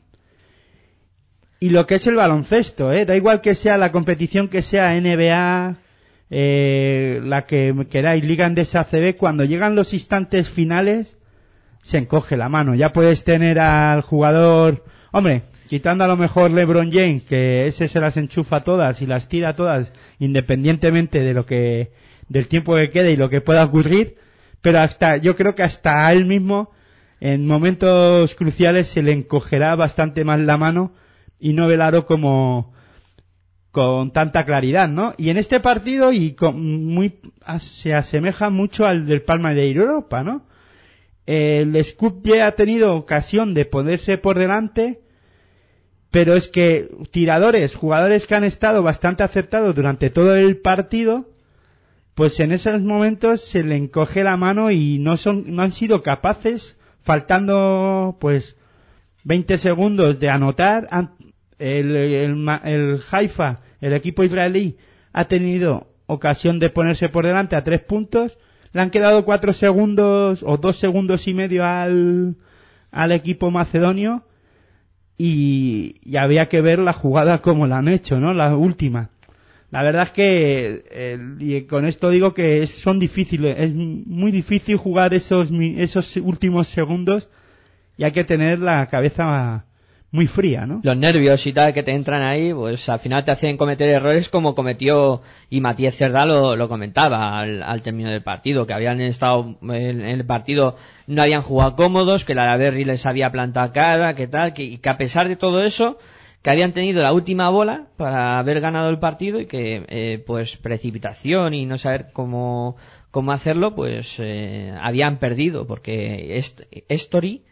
[1.61, 3.05] Y lo que es el baloncesto, ¿eh?
[3.05, 5.77] Da igual que sea la competición que sea NBA,
[6.31, 11.19] eh, la que queráis, Liga Endesa ACB, cuando llegan los instantes finales,
[11.83, 12.75] se encoge la mano.
[12.75, 18.01] Ya puedes tener al jugador, hombre, quitando a lo mejor LeBron James, que ese se
[18.01, 21.93] las enchufa todas y las tira todas, independientemente de lo que,
[22.29, 24.17] del tiempo que quede y lo que pueda ocurrir,
[24.61, 26.71] pero hasta, yo creo que hasta él mismo,
[27.21, 30.93] en momentos cruciales se le encogerá bastante más la mano
[31.39, 32.73] y no velará como,
[33.71, 35.15] con tanta claridad, ¿no?
[35.17, 37.21] Y en este partido y con muy
[37.59, 40.47] se asemeja mucho al del Palma de Europa, ¿no?
[41.33, 45.01] El Skopje ha tenido ocasión de ponerse por delante,
[46.11, 51.29] pero es que tiradores, jugadores que han estado bastante acertados durante todo el partido,
[52.17, 56.03] pues en esos momentos se le encoge la mano y no son, no han sido
[56.03, 58.57] capaces, faltando pues
[59.23, 60.89] 20 segundos de anotar,
[61.61, 64.79] el, el Haifa, el equipo israelí,
[65.13, 68.37] ha tenido ocasión de ponerse por delante a tres puntos,
[68.73, 72.37] le han quedado cuatro segundos o dos segundos y medio al,
[72.91, 74.25] al equipo macedonio
[75.19, 78.33] y, y había que ver la jugada como la han hecho, ¿no?
[78.33, 79.11] La última.
[79.71, 85.15] La verdad es que, y con esto digo que son difíciles, es muy difícil jugar
[85.15, 87.29] esos, esos últimos segundos
[87.97, 89.67] y hay que tener la cabeza
[90.13, 90.81] muy fría, ¿no?
[90.83, 94.29] Los nervios y tal que te entran ahí, pues al final te hacen cometer errores
[94.29, 99.01] como cometió y Matías Cerda lo, lo comentaba al, al término del partido, que habían
[99.01, 104.15] estado en, el partido, no habían jugado cómodos, que el Araberri les había plantado cara,
[104.15, 105.97] que tal, que, que a pesar de todo eso,
[106.43, 110.57] que habían tenido la última bola para haber ganado el partido y que eh, pues
[110.57, 112.77] precipitación y no saber cómo,
[113.13, 117.45] cómo hacerlo, pues eh, habían perdido, porque est Story,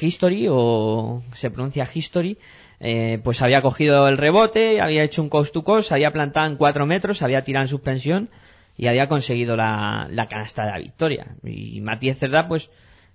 [0.00, 2.38] History o se pronuncia History,
[2.80, 6.56] eh, pues había cogido el rebote, había hecho un coast to coast, había plantado en
[6.56, 8.28] cuatro metros, había tirado en suspensión
[8.76, 11.26] y había conseguido la, la canasta de la victoria.
[11.44, 12.70] Y Matías Cerda pues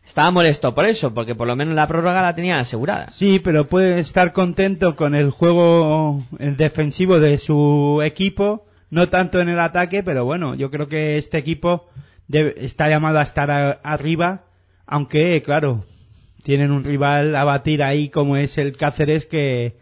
[0.07, 3.11] estaba molesto por eso, porque por lo menos la prórroga la tenía asegurada.
[3.11, 9.49] Sí, pero puede estar contento con el juego defensivo de su equipo, no tanto en
[9.49, 11.87] el ataque, pero bueno, yo creo que este equipo
[12.31, 14.45] está llamado a estar a- arriba,
[14.87, 15.83] aunque, claro,
[16.43, 19.75] tienen un rival a batir ahí como es el Cáceres que,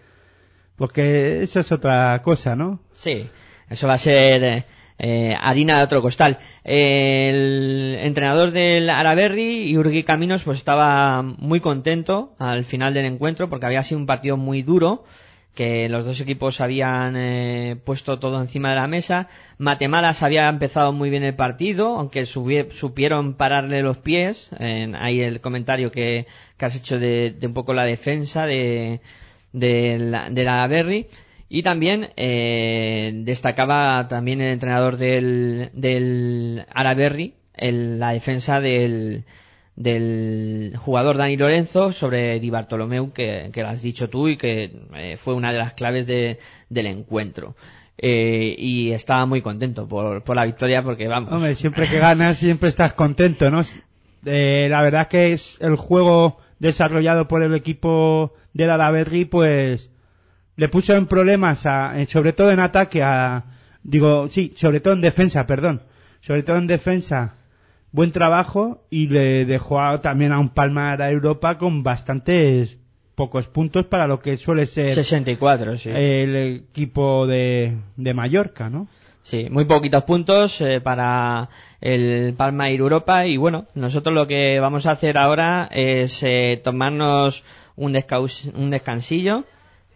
[0.76, 2.80] porque eso es otra cosa, ¿no?
[2.93, 3.28] Sí,
[3.70, 4.65] eso va a ser
[5.00, 6.39] eh, harina de otro costal.
[6.63, 13.65] El entrenador del Araberri, Yurgi Caminos, pues estaba muy contento al final del encuentro porque
[13.65, 15.04] había sido un partido muy duro,
[15.58, 19.28] que los dos equipos habían eh, puesto todo encima de la mesa.
[19.58, 24.52] Matemalas había empezado muy bien el partido, aunque supieron pararle los pies.
[24.60, 26.28] En- ahí el comentario que,
[26.60, 29.02] has hecho de, un poco la defensa de,
[29.52, 31.10] de la, de.
[31.50, 39.26] Y también eh, destacaba también el entrenador del, del Araberri el- la defensa del,
[39.78, 44.72] del jugador Dani Lorenzo sobre Di Bartolomeu, que, que lo has dicho tú y que
[44.96, 47.56] eh, fue una de las claves de- del encuentro.
[48.00, 51.30] Eh, y estaba muy contento por, por la victoria porque vamos.
[51.58, 53.62] Siempre que ganas siempre estás contento, ¿no?
[54.26, 59.92] Eh, la verdad que es el juego desarrollado por el equipo del Alaverri, pues
[60.56, 63.46] le puso en problemas, a, eh, sobre todo en ataque, a,
[63.84, 65.84] digo, sí, sobre todo en defensa, perdón,
[66.22, 67.36] sobre todo en defensa,
[67.91, 72.78] buen trabajo y le dejó a- también a un Palmar a Europa con bastantes
[73.15, 75.89] pocos puntos para lo que suele ser 64, sí.
[75.91, 78.88] el equipo de, de Mallorca, ¿no?
[79.23, 81.50] Sí, muy poquitos puntos eh, para
[81.82, 86.62] el Palma Ir Europa y bueno, nosotros lo que vamos a hacer ahora es eh,
[86.63, 87.43] tomarnos
[87.76, 89.43] un, descaus- un descansillo,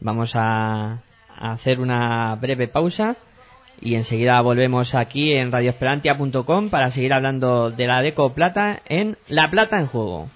[0.01, 1.01] vamos a,
[1.37, 3.15] a hacer una breve pausa
[3.81, 9.49] y enseguida volvemos aquí en radioesperantia.com para seguir hablando de la Deco Plata en La
[9.49, 10.29] Plata en Juego.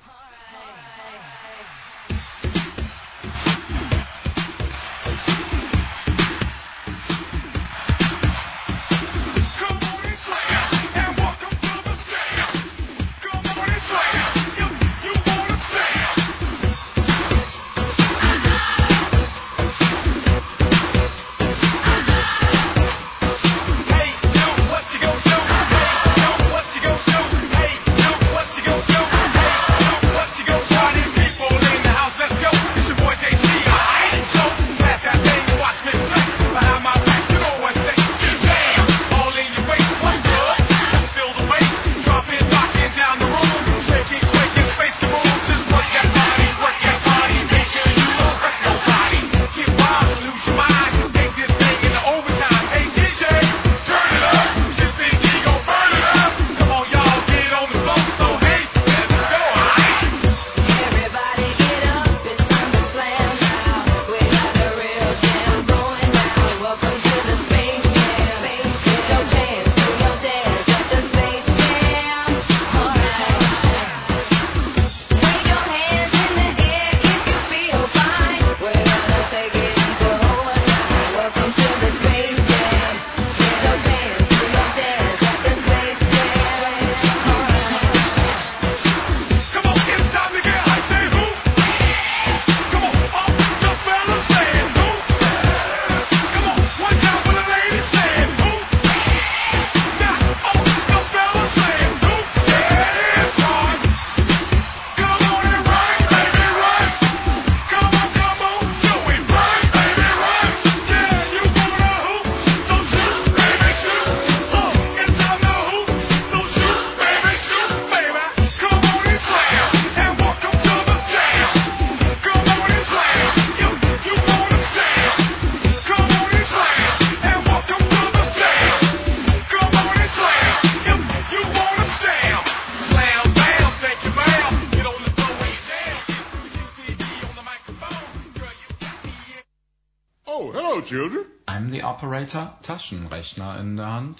[140.86, 141.26] Children.
[141.48, 144.18] I'm the operator, Taschenrechner in der Hand.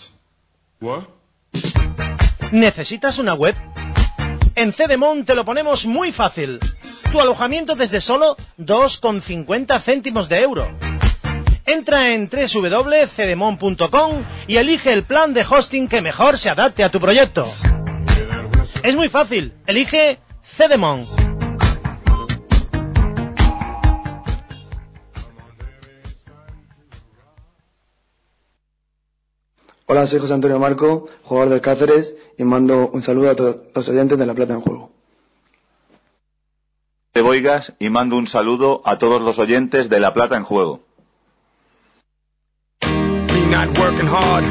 [0.80, 1.04] What?
[2.52, 3.56] ¿Necesitas una web?
[4.56, 6.60] En Cedemon te lo ponemos muy fácil.
[7.12, 10.68] Tu alojamiento desde solo 2,50 céntimos de euro.
[11.66, 17.00] Entra en www.cedemon.com y elige el plan de hosting que mejor se adapte a tu
[17.00, 17.48] proyecto.
[18.84, 19.54] Es muy fácil.
[19.66, 21.25] Elige Cedemon.
[29.88, 33.88] Hola, soy José Antonio Marco, jugador del Cáceres, y mando un saludo a todos los
[33.88, 34.92] oyentes de La Plata en Juego.
[37.14, 40.82] de Boigas y mando un saludo a todos los oyentes de La Plata en Juego.
[42.84, 44.44] Me not working hard.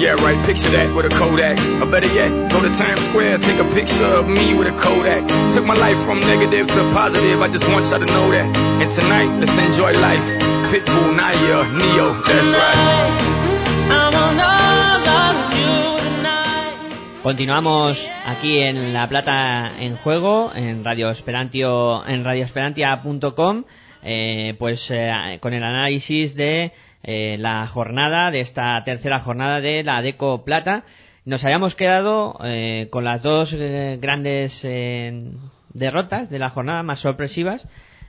[0.00, 1.58] Yeah, right, picture that with a Kodak.
[1.80, 5.28] Or better yet, go to Times Square, take a picture of me with a Kodak.
[5.54, 8.56] Took my life from negative to positive, I just want y'all to know that.
[8.56, 10.26] And tonight, let's enjoy life.
[10.72, 13.37] Pitbull, Naya, Neo, that's right.
[17.22, 23.64] Continuamos aquí en La Plata en Juego, en Radio Esperantio, en radioesperantia.com,
[24.04, 29.82] eh, pues eh, con el análisis de eh, la jornada, de esta tercera jornada de
[29.82, 30.84] la Deco Plata.
[31.24, 35.32] Nos habíamos quedado eh, con las dos eh, grandes eh,
[35.74, 37.66] derrotas de la jornada más sorpresivas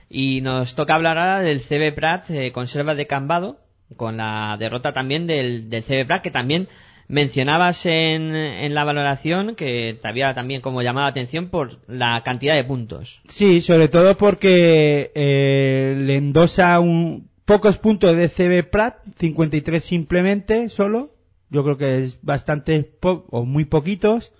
[0.08, 3.58] y nos toca hablar ahora del CB Prat Conserva de Cambado,
[3.96, 6.68] con la derrota también del, del CB Prat que también
[7.10, 12.22] mencionabas en, en la valoración que te había también como llamado la atención por la
[12.22, 13.20] cantidad de puntos.
[13.28, 20.68] Sí, sobre todo porque eh, le endosa un, pocos puntos de CB Prat, 53 simplemente
[20.70, 21.10] solo.
[21.50, 24.32] Yo creo que es bastante po- o muy poquitos.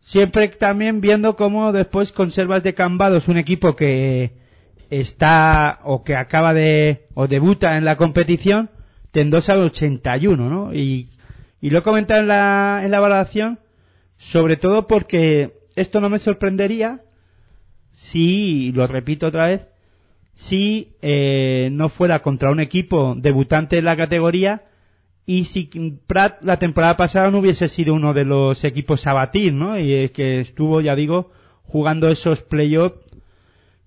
[0.00, 4.32] Siempre también viendo cómo después Conservas de Cambados, un equipo que
[4.90, 8.70] está o que acaba de o debuta en la competición,
[9.12, 10.74] te endosa el 81, ¿no?
[10.74, 11.10] Y,
[11.60, 13.58] y lo he comentado en la, en la valoración,
[14.18, 17.02] sobre todo porque esto no me sorprendería
[17.92, 19.66] si, lo repito otra vez,
[20.34, 24.64] si eh, no fuera contra un equipo debutante en la categoría
[25.24, 25.64] y si
[26.06, 29.78] Prat la temporada pasada no hubiese sido uno de los equipos a batir, ¿no?
[29.78, 31.32] Y eh, que estuvo, ya digo,
[31.64, 33.00] jugando esos playoffs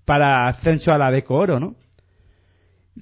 [0.04, 1.76] para ascenso a la Deco Oro, ¿no?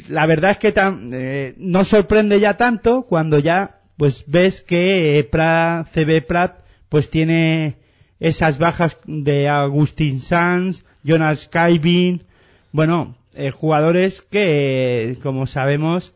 [0.08, 5.28] La verdad es que tan- eh, no sorprende ya tanto cuando ya pues ves que
[5.30, 7.76] Prat, CB Prat pues tiene
[8.20, 12.24] esas bajas de Agustín Sanz, Jonas Kaibin,
[12.72, 16.14] bueno, eh, jugadores que, como sabemos,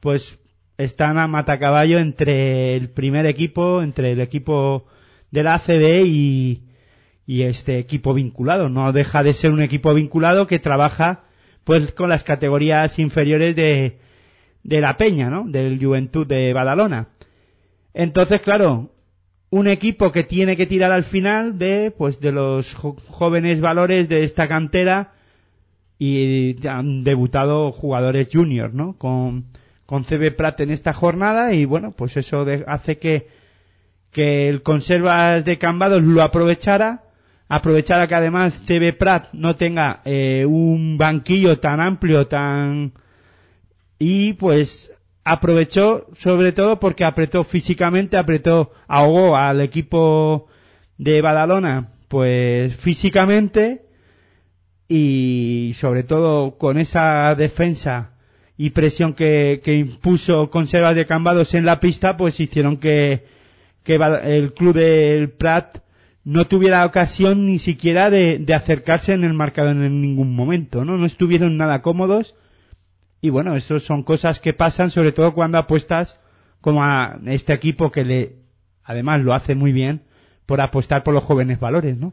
[0.00, 0.38] pues
[0.76, 4.86] están a matacaballo entre el primer equipo, entre el equipo
[5.30, 6.62] de la ACB y,
[7.26, 8.68] y este equipo vinculado.
[8.68, 11.24] No deja de ser un equipo vinculado que trabaja
[11.64, 13.98] pues con las categorías inferiores de,
[14.64, 15.44] de la Peña, ¿no?
[15.46, 17.08] Del Juventud de Badalona.
[17.94, 18.90] Entonces, claro,
[19.50, 24.24] un equipo que tiene que tirar al final de, pues, de los jóvenes valores de
[24.24, 25.12] esta cantera
[25.98, 28.94] y han debutado jugadores juniors, ¿no?
[28.98, 29.44] Con,
[29.86, 33.28] con CB Prat en esta jornada y bueno, pues eso de- hace que,
[34.10, 37.04] que el Conservas de Cambados lo aprovechara,
[37.48, 42.94] aprovechara que además CB Prat no tenga eh, un banquillo tan amplio, tan
[43.98, 44.92] y pues
[45.24, 50.48] aprovechó sobre todo porque apretó físicamente, apretó, ahogó al equipo
[50.98, 53.86] de Badalona pues físicamente
[54.88, 58.10] y sobre todo con esa defensa
[58.56, 63.24] y presión que, que impuso Conservas de Cambados en la pista pues hicieron que,
[63.84, 65.78] que el club del Prat
[66.24, 70.96] no tuviera ocasión ni siquiera de, de acercarse en el marcador en ningún momento, ¿no?
[70.96, 72.36] No estuvieron nada cómodos
[73.22, 76.20] y bueno, eso son cosas que pasan sobre todo cuando apuestas
[76.60, 78.36] como a este equipo que le,
[78.82, 80.02] además lo hace muy bien
[80.44, 82.12] por apostar por los jóvenes valores, ¿no?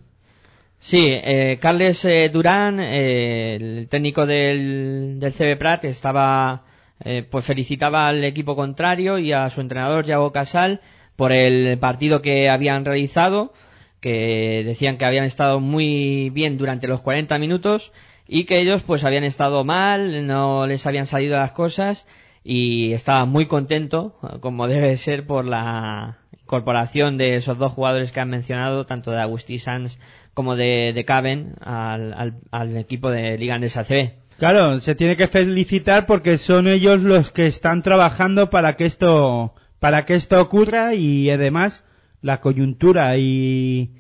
[0.78, 6.64] Sí, eh, Carles eh, Durán, eh, el técnico del, del CB Prat, estaba,
[7.04, 10.80] eh, pues felicitaba al equipo contrario y a su entrenador, Yago Casal,
[11.16, 13.52] por el partido que habían realizado,
[14.00, 17.92] que decían que habían estado muy bien durante los 40 minutos
[18.32, 22.06] y que ellos pues habían estado mal, no les habían salido las cosas
[22.44, 28.20] y estaba muy contento, como debe ser, por la incorporación de esos dos jugadores que
[28.20, 29.98] han mencionado, tanto de Agustí Sanz
[30.36, 34.14] como de, de Caben, al, al, al equipo de Liga Andesa CB.
[34.38, 39.56] Claro, se tiene que felicitar porque son ellos los que están trabajando para que esto,
[39.80, 41.84] para que esto ocurra y además
[42.22, 43.96] la coyuntura y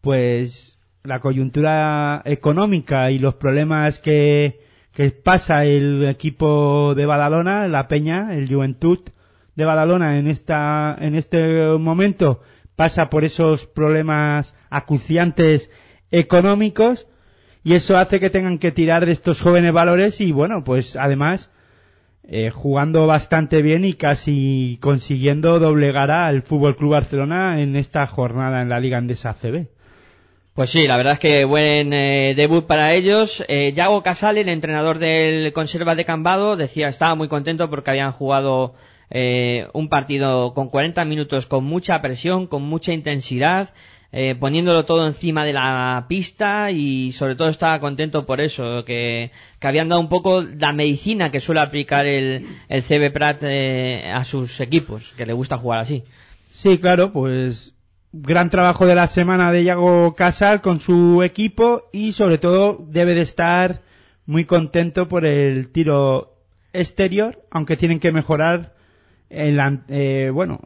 [0.00, 0.75] pues
[1.06, 4.60] la coyuntura económica y los problemas que,
[4.92, 9.00] que pasa el equipo de Badalona, la Peña, el Juventud
[9.54, 12.42] de Badalona en esta, en este momento
[12.76, 15.70] pasa por esos problemas acuciantes
[16.10, 17.08] económicos
[17.64, 21.50] y eso hace que tengan que tirar de estos jóvenes valores y bueno, pues además
[22.28, 28.62] eh, jugando bastante bien y casi consiguiendo doblegar al Fútbol Club Barcelona en esta jornada
[28.62, 29.75] en la Liga Andesa CB.
[30.56, 33.44] Pues sí, la verdad es que buen eh, debut para ellos.
[33.46, 38.12] Eh, Yago Casal, el entrenador del Conserva de Cambado, decía estaba muy contento porque habían
[38.12, 38.72] jugado
[39.10, 43.74] eh, un partido con 40 minutos con mucha presión, con mucha intensidad,
[44.12, 49.32] eh, poniéndolo todo encima de la pista y sobre todo estaba contento por eso, que,
[49.60, 54.10] que habían dado un poco la medicina que suele aplicar el, el CB Prat eh,
[54.10, 56.02] a sus equipos, que le gusta jugar así.
[56.50, 57.75] Sí, claro, pues
[58.22, 63.14] gran trabajo de la semana de Yago Casal con su equipo y sobre todo debe
[63.14, 63.82] de estar
[64.26, 66.36] muy contento por el tiro
[66.72, 68.74] exterior, aunque tienen que mejorar
[69.30, 70.60] en la, eh, bueno,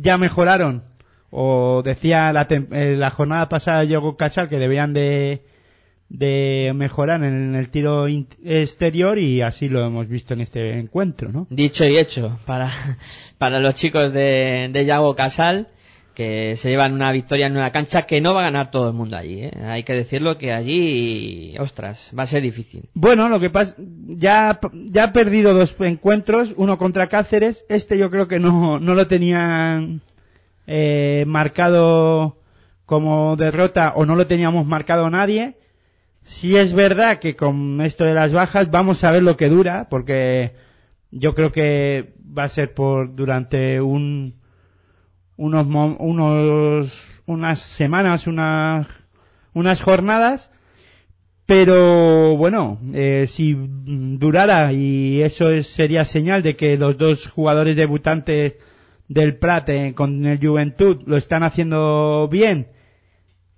[0.00, 0.84] ya mejoraron
[1.30, 5.42] o decía la, eh, la jornada pasada Yago Casal que debían de
[6.08, 8.06] de mejorar en el tiro
[8.44, 11.46] exterior y así lo hemos visto en este encuentro, ¿no?
[11.50, 12.70] Dicho y hecho para,
[13.38, 15.68] para los chicos de, de Yago Casal,
[16.14, 18.94] que se llevan una victoria en una cancha que no va a ganar todo el
[18.94, 19.42] mundo allí.
[19.42, 19.52] ¿eh?
[19.64, 22.88] Hay que decirlo que allí, ostras, va a ser difícil.
[22.94, 28.10] Bueno, lo que pasa, ya, ya ha perdido dos encuentros, uno contra Cáceres, este yo
[28.10, 30.02] creo que no, no lo tenían
[30.66, 32.38] eh, marcado
[32.86, 35.58] como derrota o no lo teníamos marcado nadie.
[36.22, 39.88] Si es verdad que con esto de las bajas vamos a ver lo que dura,
[39.90, 40.54] porque
[41.10, 44.36] yo creo que va a ser por durante un,
[45.36, 45.66] unos,
[45.98, 48.86] unos, unas semanas, unas,
[49.52, 50.50] unas jornadas,
[51.46, 57.76] pero bueno, eh, si durara y eso es- sería señal de que los dos jugadores
[57.76, 58.54] debutantes
[59.08, 62.68] del Prat eh, con el Juventud lo están haciendo bien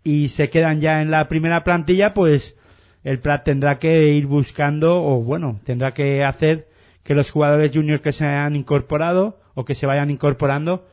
[0.02, 2.56] y se quedan ya en la primera plantilla, pues
[3.04, 6.68] el Prat tendrá que ir buscando o bueno, tendrá que hacer
[7.04, 10.88] que los jugadores juniors que se hayan incorporado o que se vayan incorporando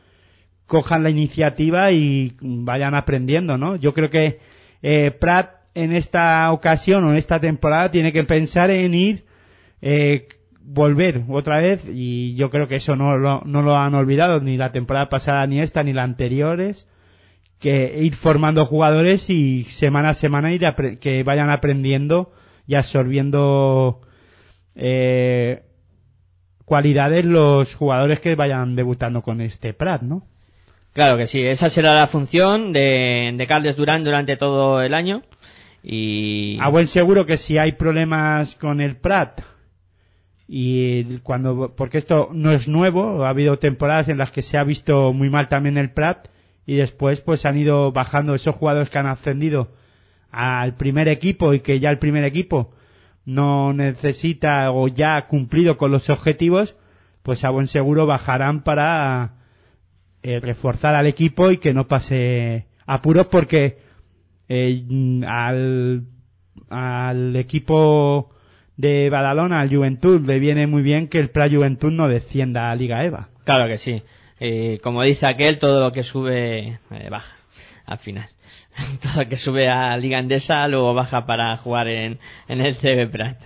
[0.74, 3.76] cojan la iniciativa y vayan aprendiendo, ¿no?
[3.76, 4.40] Yo creo que
[4.82, 9.24] eh, Prat en esta ocasión o en esta temporada tiene que pensar en ir
[9.82, 10.26] eh,
[10.60, 15.08] volver otra vez y yo creo que eso no lo, han olvidado ni la temporada
[15.08, 16.88] pasada ni esta ni la anteriores
[17.60, 22.32] que ir formando jugadores y semana a semana ir apre- que vayan aprendiendo
[22.66, 24.00] y absorbiendo
[24.74, 25.62] eh,
[26.64, 30.26] cualidades los jugadores que vayan debutando con este Prat, ¿no?
[30.94, 35.22] Claro que sí, esa será la función de, de Carles Durán durante todo el año.
[35.82, 39.40] Y A buen seguro que si hay problemas con el Prat
[40.46, 44.62] y cuando porque esto no es nuevo, ha habido temporadas en las que se ha
[44.62, 46.28] visto muy mal también el Prat
[46.64, 49.72] y después pues han ido bajando esos jugadores que han ascendido
[50.30, 52.72] al primer equipo y que ya el primer equipo
[53.24, 56.76] no necesita o ya ha cumplido con los objetivos,
[57.24, 59.43] pues a buen seguro bajarán para
[60.24, 63.76] eh, reforzar al equipo y que no pase apuros porque
[64.48, 64.82] eh,
[65.28, 66.06] al,
[66.70, 68.30] al equipo
[68.78, 72.74] de Badalona, al Juventud, le viene muy bien que el Pra Juventud no descienda a
[72.74, 73.28] Liga EVA.
[73.44, 74.02] Claro que sí.
[74.40, 77.36] Eh, como dice aquel, todo lo que sube eh, baja
[77.84, 78.28] al final.
[79.02, 82.18] todo lo que sube a Liga Endesa luego baja para jugar en,
[82.48, 83.40] en el CB Prat.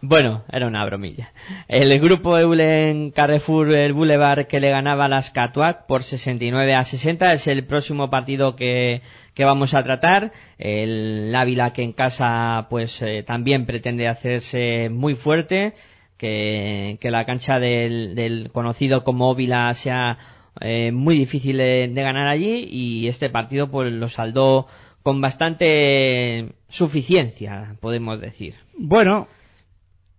[0.00, 1.32] Bueno, era una bromilla.
[1.68, 6.84] El grupo Eulen Carrefour, el Boulevard que le ganaba a las Catuac por 69 a
[6.84, 9.02] 60 es el próximo partido que,
[9.34, 10.32] que vamos a tratar.
[10.58, 15.74] El Ávila que en casa pues eh, también pretende hacerse muy fuerte
[16.18, 20.18] que, que la cancha del, del conocido como Óvila sea
[20.60, 24.66] eh, muy difícil de, de ganar allí y este partido pues lo saldó
[25.02, 28.54] con bastante suficiencia, podemos decir.
[28.76, 29.28] Bueno,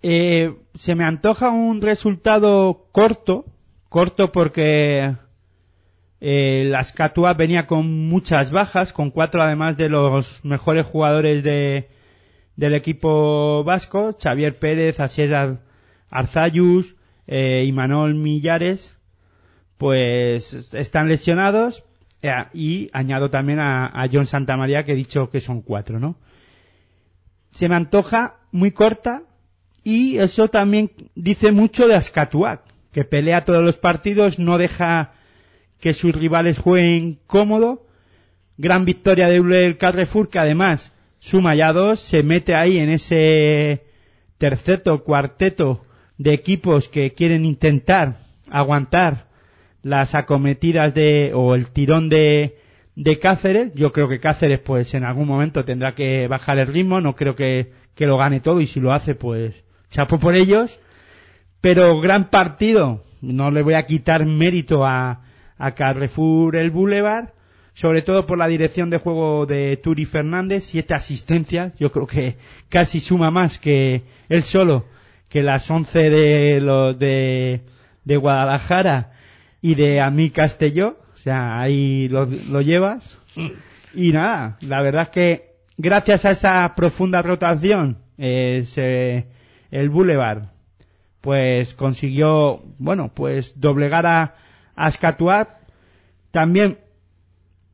[0.02, 3.46] eh, se me antoja un resultado corto,
[3.90, 5.14] corto porque
[6.20, 11.90] eh, la Escatua venía con muchas bajas, con cuatro además de los mejores jugadores de,
[12.56, 15.62] del equipo vasco, Xavier Pérez, Asier Ar-
[16.10, 16.96] Arzayus,
[17.28, 18.98] eh, y Manol Millares,
[19.82, 21.84] pues están lesionados
[22.22, 26.18] eh, y añado también a, a John Santamaría que he dicho que son cuatro, ¿no?
[27.50, 29.24] Se me antoja muy corta
[29.84, 32.62] y eso también dice mucho de Ascatuac,
[32.92, 35.14] que pelea todos los partidos, no deja
[35.80, 37.88] que sus rivales jueguen cómodo.
[38.58, 43.84] Gran victoria de Euler Carrefour que además suma ya dos, se mete ahí en ese
[44.38, 45.84] terceto, cuarteto
[46.20, 48.18] de equipos que quieren intentar
[48.52, 49.31] aguantar
[49.84, 52.58] las acometidas de, o el tirón de,
[52.96, 53.72] de Cáceres.
[53.76, 57.02] Yo creo que Cáceres, pues, en algún momento tendrá que bajar el ritmo.
[57.02, 60.80] No creo que, que lo gane todo y si lo hace, pues, chapo por ellos.
[61.62, 63.04] Pero gran partido.
[63.22, 65.22] No le voy a quitar mérito a,
[65.58, 67.30] a Carrefour el Boulevard.
[67.74, 70.66] Sobre todo por la dirección de juego de Turi Fernández.
[70.66, 71.78] Siete asistencias.
[71.80, 72.38] Yo creo que
[72.70, 74.86] casi suma más que él solo
[75.32, 77.62] que las once de los de,
[78.04, 79.11] de Guadalajara
[79.62, 80.98] y de Ami Castelló.
[81.14, 83.20] O sea, ahí lo, lo llevas.
[83.94, 89.26] Y nada, la verdad es que gracias a esa profunda rotación, eh,
[89.72, 90.44] el Boulevard,
[91.22, 94.36] pues consiguió, bueno, pues doblegar a,
[94.76, 95.50] a Ascatuat.
[96.32, 96.80] También,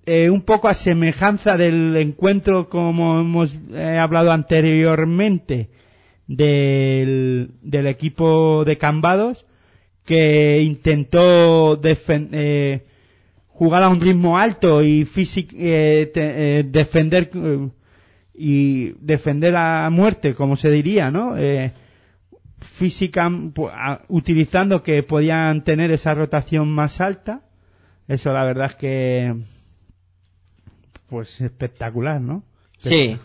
[0.05, 5.69] eh, un poco a semejanza del encuentro como hemos eh, hablado anteriormente
[6.27, 9.45] del, del equipo de Cambados,
[10.07, 12.85] que intentó eh,
[13.49, 17.69] jugar a un ritmo alto y físic- eh, te- eh, defender eh,
[18.33, 21.35] y defender a muerte, como se diría, ¿no?
[22.59, 23.29] Física,
[24.07, 27.41] utilizando que podían tener esa rotación más alta.
[28.07, 29.35] Eso la verdad es que,
[31.09, 32.43] pues espectacular, ¿no?
[32.79, 33.17] Sí,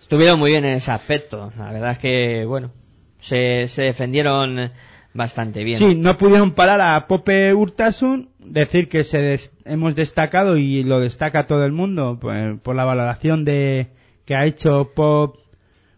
[0.00, 1.52] estuvieron muy bien en ese aspecto.
[1.56, 2.72] La verdad es que, bueno,
[3.20, 4.70] se, se defendieron
[5.14, 5.78] bastante bien.
[5.78, 11.00] Sí, no pudieron parar a Pope Urtasun, decir que se des- hemos destacado y lo
[11.00, 13.88] destaca todo el mundo pues, por la valoración de
[14.24, 15.36] que ha hecho Pop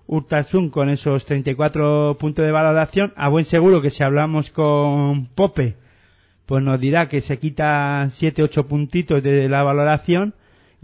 [0.06, 3.12] Urtasun con esos 34 puntos de valoración.
[3.16, 5.76] A buen seguro que si hablamos con Pope,
[6.46, 10.34] pues nos dirá que se quita 7 8 puntitos de la valoración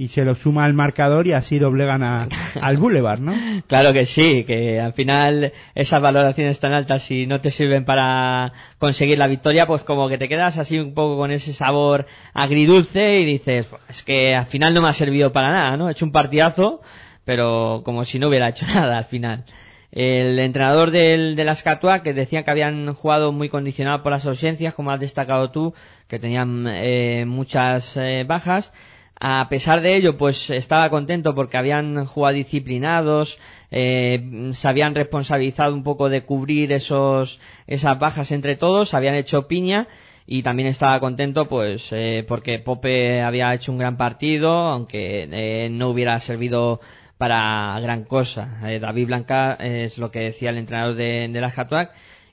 [0.01, 2.29] y se lo suma al marcador y así doblegan a-
[2.63, 3.35] al Boulevard, ¿no?
[3.67, 8.53] Claro que sí, que al final esas valoraciones tan altas si no te sirven para
[8.79, 13.21] conseguir la victoria, pues como que te quedas así un poco con ese sabor agridulce
[13.21, 15.89] y dices, "Pues es que al final no me ha servido para nada, ¿no?
[15.89, 16.81] He hecho un partidazo,
[17.25, 19.45] pero como si no hubiera hecho nada al final.
[19.91, 24.27] El entrenador del, de las Catua, que decían que habían jugado muy condicionado por las
[24.27, 25.75] ausencias, como has destacado tú,
[26.07, 28.73] que tenían eh, muchas eh, bajas,
[29.21, 33.39] a pesar de ello, pues estaba contento porque habían jugado disciplinados,
[33.71, 39.49] eh, se habían responsabilizado un poco de cubrir esos, esas bajas entre todos, habían hecho
[39.49, 39.89] piña
[40.27, 45.69] y también estaba contento pues eh, porque Pope había hecho un gran partido, aunque eh,
[45.71, 46.81] no hubiera servido
[47.17, 48.61] para gran cosa.
[48.67, 51.51] Eh, David Blanca es lo que decía el entrenador de, de la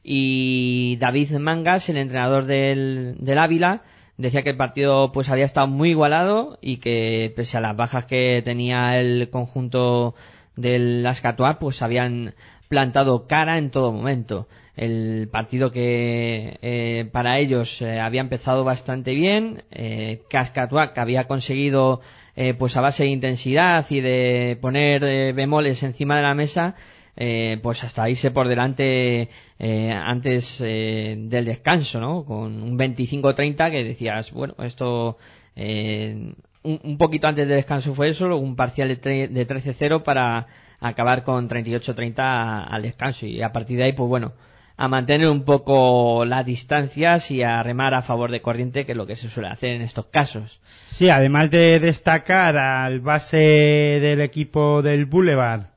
[0.04, 3.82] y David Mangas, el entrenador del, del Ávila,
[4.18, 8.06] decía que el partido pues había estado muy igualado y que pese a las bajas
[8.06, 10.16] que tenía el conjunto
[10.56, 12.34] del Ascatuar pues habían
[12.68, 14.48] plantado cara en todo momento.
[14.76, 22.02] El partido que eh, para ellos eh, había empezado bastante bien eh, que había conseguido
[22.36, 26.76] eh, pues a base de intensidad y de poner eh, bemoles encima de la mesa
[27.16, 29.30] eh, pues hasta irse por delante
[29.60, 32.26] eh, antes eh, del descanso, ¿no?
[32.26, 35.18] Con un 25-30 que decías, bueno, esto
[35.56, 36.34] eh,
[36.64, 40.48] un, poquito antes del descanso fue eso, un parcial de, de 13-0 para
[40.80, 44.34] acabar con 38-30 a- al descanso y a partir de ahí, pues bueno,
[44.78, 48.98] a mantener un poco las distancias y a remar a favor de corriente, que es
[48.98, 50.60] lo que se suele hacer en estos casos.
[50.92, 55.68] Sí, además de destacar al base del equipo del Boulevard,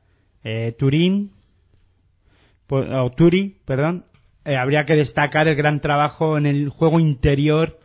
[0.43, 1.31] eh, Turín,
[2.69, 4.05] o Turi, perdón,
[4.45, 7.79] eh, habría que destacar el gran trabajo en el juego interior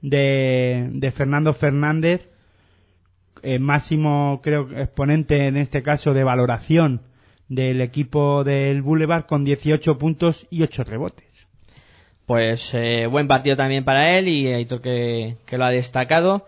[0.00, 2.30] de, de Fernando Fernández,
[3.42, 7.02] eh, máximo, creo, exponente en este caso de valoración
[7.48, 11.46] del equipo del Boulevard con 18 puntos y 8 rebotes.
[12.26, 16.46] Pues eh, buen partido también para él y Aitor que, que lo ha destacado.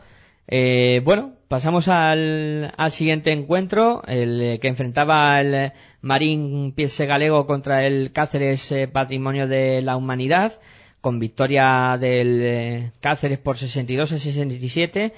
[0.53, 7.47] Eh, bueno, pasamos al, al siguiente encuentro, el eh, que enfrentaba al Marín Piese Galego
[7.47, 10.61] contra el Cáceres eh, Patrimonio de la Humanidad,
[11.01, 15.13] con victoria del eh, Cáceres por 62 a 67,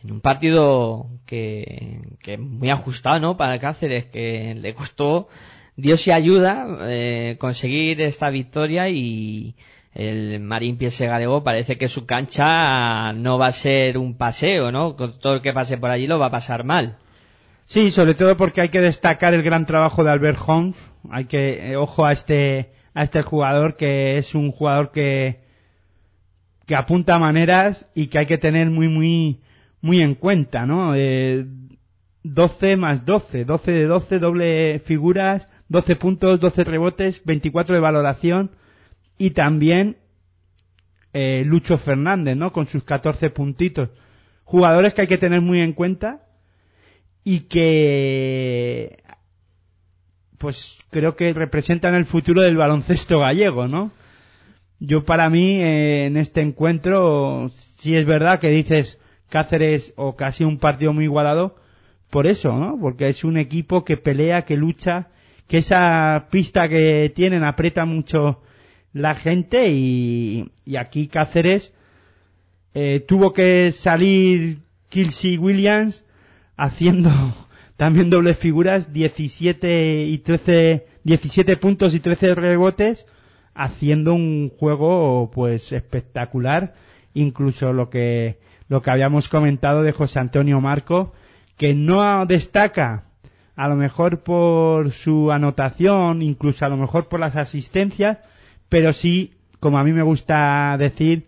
[0.00, 3.36] en un partido que, que muy ajustado, ¿no?
[3.36, 5.26] Para el Cáceres, que le costó
[5.74, 9.56] Dios y ayuda conseguir esta victoria y
[9.94, 14.96] el Marín Piese Galego parece que su cancha no va a ser un paseo, ¿no?
[14.96, 16.98] Con todo el que pase por allí lo va a pasar mal.
[17.66, 20.76] Sí, sobre todo porque hay que destacar el gran trabajo de Albert Holmes.
[21.10, 25.40] Hay que, eh, ojo a este, a este jugador que es un jugador que,
[26.66, 29.40] que apunta maneras y que hay que tener muy, muy,
[29.80, 30.94] muy en cuenta, ¿no?
[30.94, 31.46] Eh,
[32.22, 38.50] 12 más 12, 12 de 12, doble figuras, 12 puntos, 12 rebotes, 24 de valoración
[39.18, 39.96] y también
[41.12, 42.52] eh, Lucho Fernández, ¿no?
[42.52, 43.90] Con sus 14 puntitos.
[44.44, 46.26] Jugadores que hay que tener muy en cuenta
[47.24, 49.02] y que
[50.38, 53.90] pues creo que representan el futuro del baloncesto gallego, ¿no?
[54.78, 58.98] Yo para mí eh, en este encuentro sí es verdad que dices
[59.28, 61.56] Cáceres o casi un partido muy igualado
[62.08, 62.78] por eso, ¿no?
[62.80, 65.08] Porque es un equipo que pelea, que lucha,
[65.46, 68.40] que esa pista que tienen aprieta mucho
[68.92, 71.72] la gente y, y aquí Cáceres
[72.74, 76.04] eh, tuvo que salir Kelsey Williams
[76.56, 77.10] haciendo
[77.76, 83.06] también dobles figuras, 17 y 13, 17 puntos y 13 rebotes,
[83.54, 86.74] haciendo un juego pues espectacular,
[87.14, 91.12] incluso lo que, lo que habíamos comentado de José Antonio Marco,
[91.56, 93.04] que no destaca
[93.56, 98.18] a lo mejor por su anotación, incluso a lo mejor por las asistencias,
[98.68, 101.26] pero sí, como a mí me gusta decir,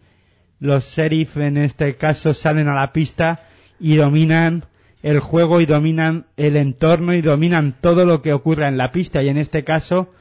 [0.59, 3.41] los sheriff en este caso salen a la pista
[3.79, 4.65] y dominan
[5.03, 9.23] el juego y dominan el entorno y dominan todo lo que ocurra en la pista.
[9.23, 10.13] Y en este caso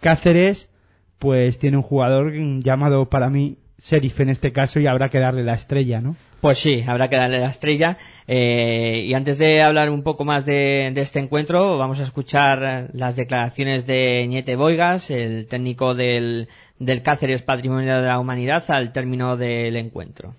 [0.00, 0.70] Cáceres
[1.18, 5.44] pues tiene un jugador llamado para mí sheriff en este caso y habrá que darle
[5.44, 6.16] la estrella, ¿no?
[6.40, 7.96] Pues sí, habrá que darle la estrella.
[8.26, 12.90] Eh, y antes de hablar un poco más de, de, este encuentro, vamos a escuchar
[12.92, 16.48] las declaraciones de Ñete Boigas, el técnico del,
[16.78, 20.34] del Cáceres Patrimonio de la Humanidad, al término del encuentro.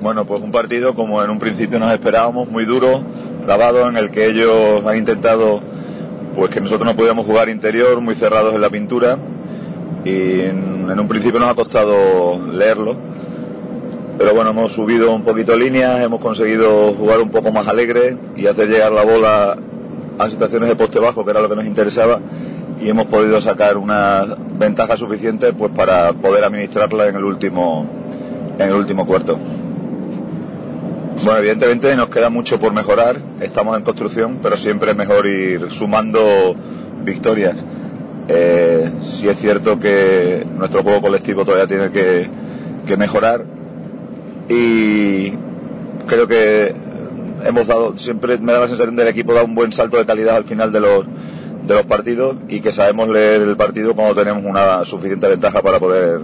[0.00, 3.04] Bueno, pues un partido como en un principio nos esperábamos, muy duro,
[3.44, 5.60] trabado, en el que ellos han intentado
[6.34, 9.18] pues que nosotros no podíamos jugar interior, muy cerrados en la pintura,
[10.04, 12.96] y en, un principio nos ha costado leerlo
[14.18, 18.48] pero bueno, hemos subido un poquito líneas, hemos conseguido jugar un poco más alegre y
[18.48, 19.56] hacer llegar la bola
[20.18, 22.20] a situaciones de poste bajo, que era lo que nos interesaba,
[22.80, 24.24] y hemos podido sacar una
[24.58, 27.86] ventaja suficiente pues para poder administrarla en el último
[28.58, 29.38] en el último cuarto.
[31.24, 35.70] Bueno, evidentemente nos queda mucho por mejorar, estamos en construcción, pero siempre es mejor ir
[35.70, 36.56] sumando
[37.04, 37.56] victorias.
[38.28, 43.44] Eh, sí es cierto que nuestro juego colectivo todavía tiene que, mejorar,
[44.48, 45.32] y
[46.06, 46.74] creo que
[47.44, 50.36] hemos dado, siempre me da la sensación del equipo da un buen salto de calidad
[50.36, 51.04] al final de los,
[51.66, 55.78] de los partidos y que sabemos leer el partido cuando tenemos una suficiente ventaja para
[55.78, 56.20] poder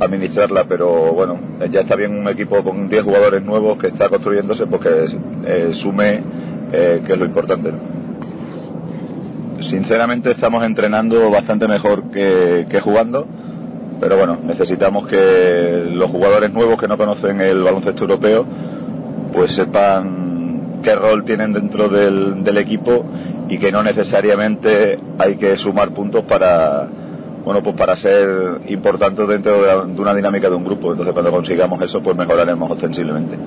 [0.00, 1.38] administrarla, pero bueno,
[1.70, 5.06] ya está bien un equipo con 10 jugadores nuevos que está construyéndose porque
[5.46, 6.20] eh, sume,
[6.72, 7.72] eh, que es lo importante.
[9.60, 13.26] Sinceramente estamos entrenando bastante mejor que, jugando
[13.98, 18.44] pero bueno, necesitamos que los jugadores nuevos que no conocen el baloncesto europeo
[19.32, 23.06] pues sepan qué rol tienen dentro del, equipo
[23.48, 26.88] y que no necesariamente hay que sumar puntos para
[27.42, 30.90] bueno pues para ser importantes dentro de, de una dinámica de un grupo.
[30.90, 33.38] Entonces cuando consigamos eso pues mejoraremos ostensiblemente.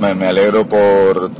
[0.00, 1.30] Me, me alegro por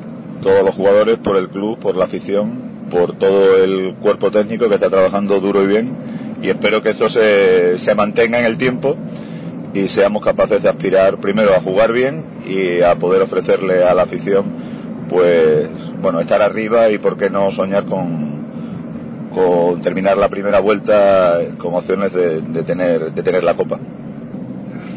[0.42, 4.74] todos los jugadores por el club por la afición por todo el cuerpo técnico que
[4.74, 5.93] está trabajando duro y bien
[6.43, 8.97] y espero que eso se, se mantenga en el tiempo
[9.74, 14.03] y seamos capaces de aspirar primero a jugar bien y a poder ofrecerle a la
[14.03, 14.45] afición
[15.09, 15.68] pues
[16.03, 18.47] bueno estar arriba y por qué no soñar con,
[19.32, 23.78] con terminar la primera vuelta con opciones de, de tener de tener la copa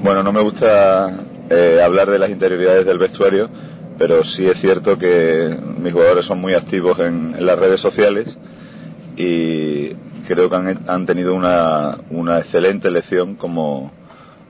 [0.03, 1.13] bueno no me gusta
[1.49, 3.49] eh, hablar de las interioridades del vestuario
[4.03, 8.37] pero sí es cierto que mis jugadores son muy activos en, las redes sociales
[9.15, 9.93] y
[10.27, 13.93] creo que han, han tenido una, una, excelente elección como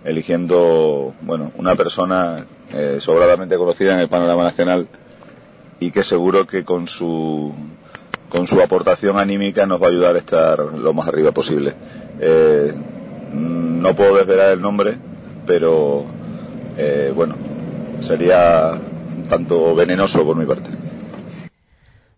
[0.05, 4.87] eligiendo bueno una persona eh, sobradamente conocida en el panorama nacional
[5.79, 7.53] y que seguro que con su
[8.29, 11.75] con su aportación anímica nos va a ayudar a estar lo más arriba posible.
[12.19, 12.73] Eh,
[13.31, 14.97] no puedo desvelar el nombre,
[15.45, 16.05] pero
[16.75, 17.35] eh, bueno,
[17.99, 18.79] sería
[19.27, 20.69] tanto venenoso por mi parte.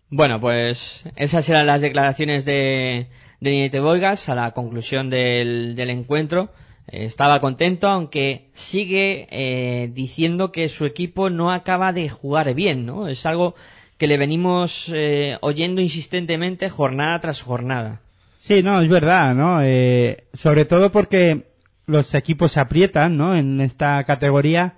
[0.08, 3.08] Bueno, pues esas eran las declaraciones de,
[3.40, 6.50] de Niete Boigas a la conclusión del, del encuentro.
[6.86, 12.86] Eh, estaba contento, aunque sigue eh, diciendo que su equipo no acaba de jugar bien,
[12.86, 13.08] ¿no?
[13.08, 13.56] Es algo
[13.98, 18.00] que le venimos eh, oyendo insistentemente jornada tras jornada.
[18.38, 19.62] Sí, no, es verdad, ¿no?
[19.62, 21.46] Eh, sobre todo porque
[21.86, 23.34] los equipos se aprietan, ¿no?
[23.34, 24.74] En esta categoría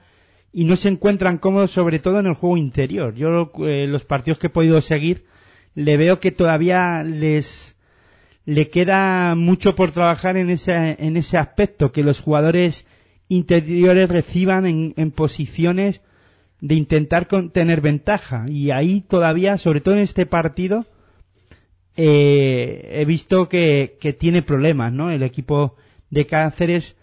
[0.53, 3.15] y no se encuentran cómodos, sobre todo en el juego interior.
[3.15, 5.25] Yo eh, los partidos que he podido seguir
[5.75, 7.77] le veo que todavía les
[8.45, 12.87] le queda mucho por trabajar en ese, en ese aspecto, que los jugadores
[13.29, 16.01] interiores reciban en, posiciones
[16.63, 18.47] de intentar con, tener ventaja.
[18.49, 20.87] Y ahí todavía, sobre todo en este partido,
[21.95, 25.11] eh, he visto que, que tiene problemas, ¿no?
[25.11, 25.77] El equipo
[26.09, 26.97] de Cáceres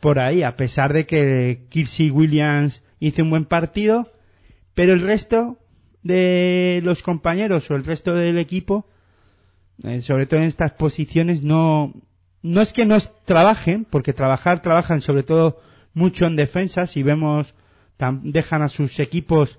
[0.00, 4.12] por ahí, a pesar de que Kirsi Williams hizo un buen partido,
[4.74, 5.58] pero el resto
[6.02, 8.86] de los compañeros o el resto del equipo,
[9.82, 11.94] eh, sobre todo en estas posiciones, no,
[12.42, 15.60] no es que no trabajen, porque trabajar, trabajan sobre todo
[15.94, 17.54] mucho en defensa, si vemos,
[18.22, 19.58] dejan a sus equipos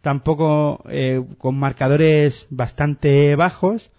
[0.00, 3.90] tampoco eh, con marcadores bastante bajos,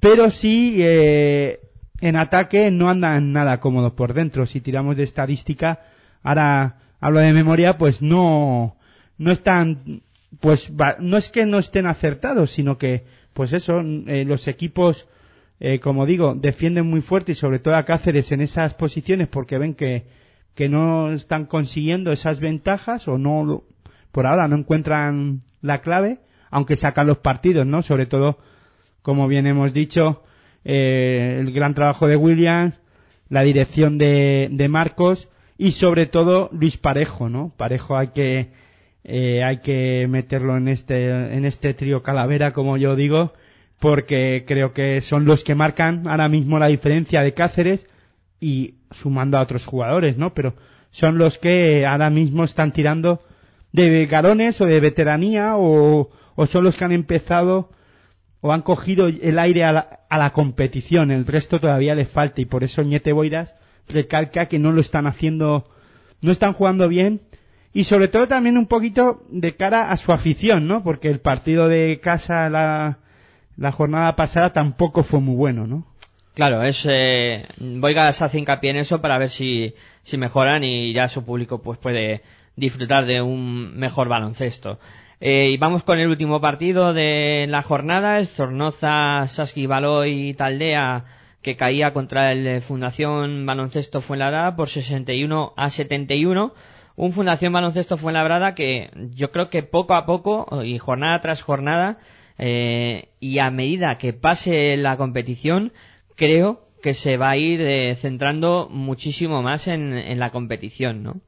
[0.00, 1.60] pero sí eh,
[2.00, 4.46] en ataque no andan nada cómodos por dentro.
[4.46, 5.80] Si tiramos de estadística,
[6.22, 8.78] ahora hablo de memoria, pues no,
[9.18, 10.00] no están,
[10.40, 15.06] pues no es que no estén acertados, sino que, pues eso, eh, los equipos,
[15.60, 19.58] eh, como digo, defienden muy fuerte y sobre todo a Cáceres en esas posiciones porque
[19.58, 20.06] ven que,
[20.54, 23.64] que no están consiguiendo esas ventajas o no,
[24.10, 27.82] por ahora no encuentran la clave, aunque sacan los partidos, ¿no?
[27.82, 28.38] Sobre todo,
[29.02, 30.22] como bien hemos dicho,
[30.64, 32.80] eh, el gran trabajo de Williams,
[33.28, 37.52] la dirección de, de Marcos y sobre todo Luis Parejo, ¿no?
[37.56, 38.48] Parejo hay que
[39.04, 43.34] eh, hay que meterlo en este en este trío calavera, como yo digo,
[43.78, 47.86] porque creo que son los que marcan ahora mismo la diferencia de Cáceres
[48.40, 50.34] y sumando a otros jugadores, ¿no?
[50.34, 50.54] Pero
[50.90, 53.22] son los que ahora mismo están tirando
[53.72, 57.70] de garones o de veteranía o, o son los que han empezado
[58.40, 61.10] o han cogido el aire a la, a la competición.
[61.10, 63.54] El resto todavía les falta y por eso Ñete Boiras
[63.88, 65.64] recalca que no lo están haciendo,
[66.20, 67.20] no están jugando bien
[67.72, 70.82] y sobre todo también un poquito de cara a su afición, ¿no?
[70.82, 72.98] Porque el partido de casa la,
[73.56, 75.86] la jornada pasada tampoco fue muy bueno, ¿no?
[76.34, 81.08] Claro, es eh, Boigas hace hincapié en eso para ver si, si mejoran y ya
[81.08, 82.22] su público pues puede
[82.56, 84.78] disfrutar de un mejor baloncesto.
[85.20, 90.34] Eh, y vamos con el último partido de la jornada, el Zornoza, Saski Baloy y
[90.34, 91.04] Taldea
[91.44, 96.54] que caía contra el Fundación Baloncesto Fuenlabrada por 61 a 71.
[96.96, 101.98] Un Fundación Baloncesto Fuenlabrada que yo creo que poco a poco y jornada tras jornada
[102.38, 105.74] eh, y a medida que pase la competición
[106.16, 111.20] creo que se va a ir eh, centrando muchísimo más en, en la competición, ¿no?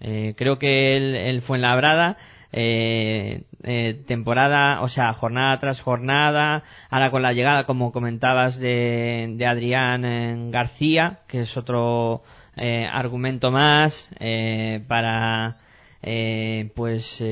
[0.00, 0.96] Eh, creo que
[1.28, 2.18] el Fuenlabrada,
[2.52, 9.34] eh, eh, temporada, o sea, jornada tras jornada, ahora con la llegada, como comentabas, de,
[9.36, 12.22] de Adrián eh, García, que es otro
[12.56, 15.58] eh, argumento más eh, para,
[16.02, 17.22] eh, pues,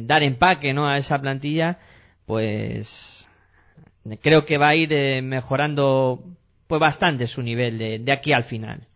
[0.00, 0.88] dar empaque, ¿no?
[0.88, 1.78] A esa plantilla,
[2.26, 3.26] pues,
[4.20, 6.24] creo que va a ir mejorando,
[6.66, 8.87] pues, bastante su nivel de aquí al final.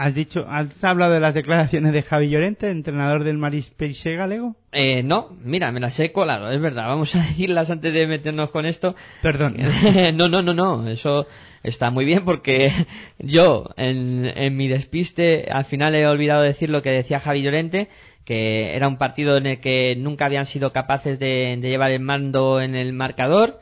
[0.00, 4.56] ¿Has dicho, has hablado de las declaraciones de Javi Llorente, entrenador del Maris Peixe galego?
[4.72, 6.86] Eh, no, mira, me las he colado, es verdad.
[6.86, 8.94] Vamos a decirlas antes de meternos con esto.
[9.20, 9.58] Perdón.
[10.14, 10.88] no, no, no, no.
[10.88, 11.26] Eso
[11.62, 12.72] está muy bien porque
[13.18, 17.90] yo, en, en mi despiste, al final he olvidado decir lo que decía Javi Llorente,
[18.24, 22.00] que era un partido en el que nunca habían sido capaces de, de llevar el
[22.00, 23.60] mando en el marcador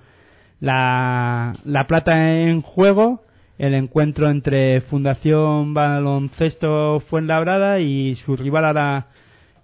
[0.60, 3.24] la, la plata en juego,
[3.58, 9.06] el encuentro entre Fundación Baloncesto Fuenlabrada y su rival ahora,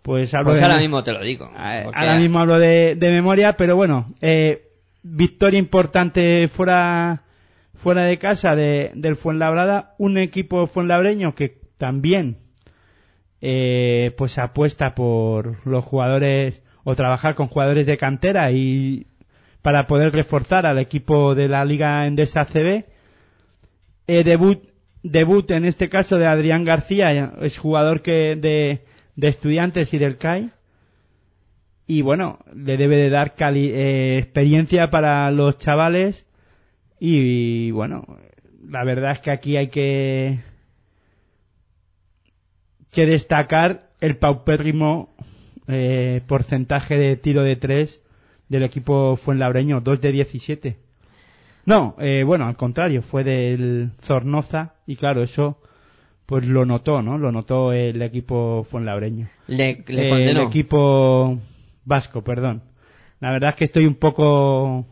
[0.03, 1.51] pues hablo Pues de- ahora mismo te lo digo.
[1.59, 4.69] eh, porque- ahora mismo hablo de, de memoria, pero bueno, eh,
[5.03, 7.23] victoria importante fuera
[7.87, 12.39] fuera de casa de, del Fuenlabrada, un equipo fuenlabreño que también
[13.41, 19.07] eh, pues apuesta por los jugadores o trabajar con jugadores de cantera y
[19.63, 22.87] para poder reforzar al equipo de la Liga Endesa CB.
[24.09, 24.65] Eh, debut
[25.05, 28.85] debut en este caso de Adrián García, es jugador que de,
[29.15, 30.51] de estudiantes y del CAI.
[31.87, 36.26] Y bueno, le debe de dar cali- eh, experiencia para los chavales.
[36.99, 38.05] Y, bueno,
[38.69, 40.41] la verdad es que aquí hay que,
[42.91, 45.15] que destacar el paupérrimo
[45.69, 48.01] eh, porcentaje de tiro de tres
[48.49, 50.77] del equipo Fuenlabreño, 2 de 17.
[51.65, 55.59] No, eh, bueno, al contrario, fue del Zornoza y claro, eso
[56.25, 57.19] pues lo notó, ¿no?
[57.19, 59.29] Lo notó el equipo Fuenlabreño.
[59.49, 61.39] Le, le Eh, el equipo
[61.85, 62.63] vasco, perdón.
[63.21, 64.87] La verdad es que estoy un poco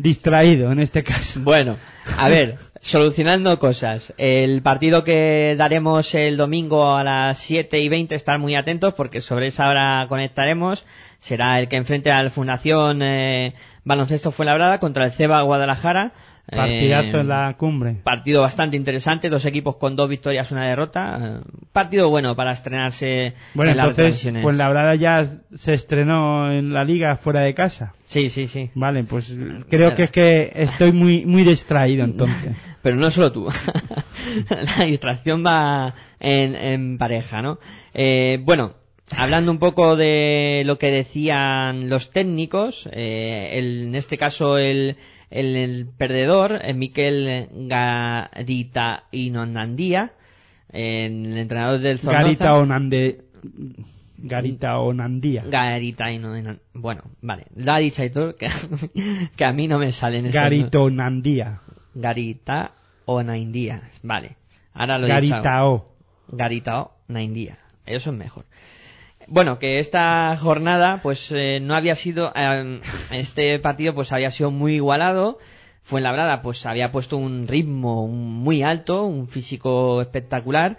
[0.00, 1.40] distraído en este caso.
[1.40, 1.76] Bueno,
[2.16, 4.14] a ver, solucionando cosas.
[4.16, 9.20] El partido que daremos el domingo a las 7 y 20, estar muy atentos porque
[9.20, 10.86] sobre esa hora conectaremos.
[11.18, 16.12] Será el que enfrente al Fundación eh, Baloncesto Fuenlabrada contra el Ceba Guadalajara.
[16.54, 17.96] Partidazo Eh, en la cumbre.
[18.02, 21.40] Partido bastante interesante, dos equipos con dos victorias, una derrota.
[21.44, 25.26] Eh, Partido bueno para estrenarse Bueno, en las entonces, pues la verdad ya
[25.56, 27.94] se estrenó en la liga fuera de casa.
[28.06, 28.70] Sí, sí, sí.
[28.74, 29.36] Vale, pues
[29.68, 32.54] creo que es que estoy muy muy distraído entonces.
[32.82, 33.46] Pero no solo tú.
[34.78, 37.58] la distracción va en, en pareja, ¿no?
[37.94, 38.74] Eh, bueno,
[39.16, 44.96] hablando un poco de lo que decían los técnicos, eh, el- en este caso el,
[45.30, 50.12] el, el perdedor, eh, Miquel Garita Inonandía,
[50.70, 52.22] el entrenador del Zornoza.
[52.22, 53.24] Garita Onande
[54.22, 55.44] Garita Onandía.
[55.46, 56.58] Garita Inonandía.
[56.74, 57.46] Bueno, vale.
[57.56, 58.48] Lo ha dicho Aitor, que,
[59.36, 61.60] que a mí no me salen esos Garito Onandía.
[61.94, 62.72] Garita
[63.06, 63.82] o Naindía.
[64.02, 64.36] Vale.
[64.74, 65.08] Ahora lo.
[65.08, 65.94] Garitao.
[66.28, 67.58] Garita o Naindía.
[67.86, 68.44] Eso es mejor.
[69.32, 72.80] Bueno, que esta jornada, pues eh, no había sido, eh,
[73.12, 75.38] este partido, pues había sido muy igualado.
[75.84, 80.78] Fuenlabrada, pues había puesto un ritmo muy alto, un físico espectacular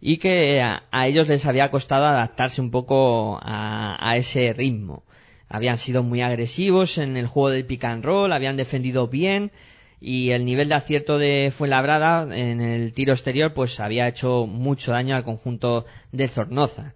[0.00, 5.04] y que a, ellos les había costado adaptarse un poco a, a ese ritmo.
[5.48, 9.52] Habían sido muy agresivos en el juego del pick and roll, habían defendido bien
[10.00, 14.90] y el nivel de acierto de Fuenlabrada en el tiro exterior pues había hecho mucho
[14.90, 16.94] daño al conjunto de Zornoza.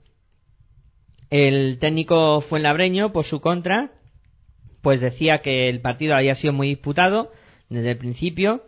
[1.30, 3.90] El técnico Fuenlabreño, por su contra,
[4.80, 7.32] pues decía que el partido había sido muy disputado
[7.68, 8.64] desde el principio,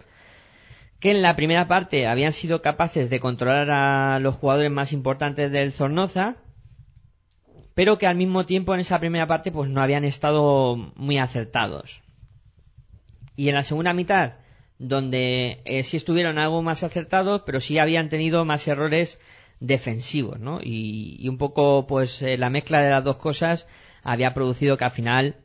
[0.98, 5.52] que en la primera parte habían sido capaces de controlar a los jugadores más importantes
[5.52, 6.36] del Zornoza,
[7.74, 12.02] pero que al mismo tiempo en esa primera parte pues no habían estado muy acertados.
[13.36, 14.38] Y en la segunda mitad,
[14.80, 19.20] donde eh, sí estuvieron algo más acertados, pero sí habían tenido más errores
[19.60, 20.60] defensivos, ¿no?
[20.62, 23.66] Y, y un poco, pues, eh, la mezcla de las dos cosas
[24.02, 25.36] había producido que al final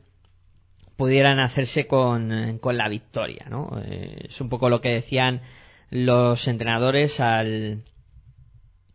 [0.96, 3.80] pudieran hacerse con, eh, con la victoria, ¿no?
[3.84, 5.42] Eh, es un poco lo que decían
[5.90, 7.82] los entrenadores al,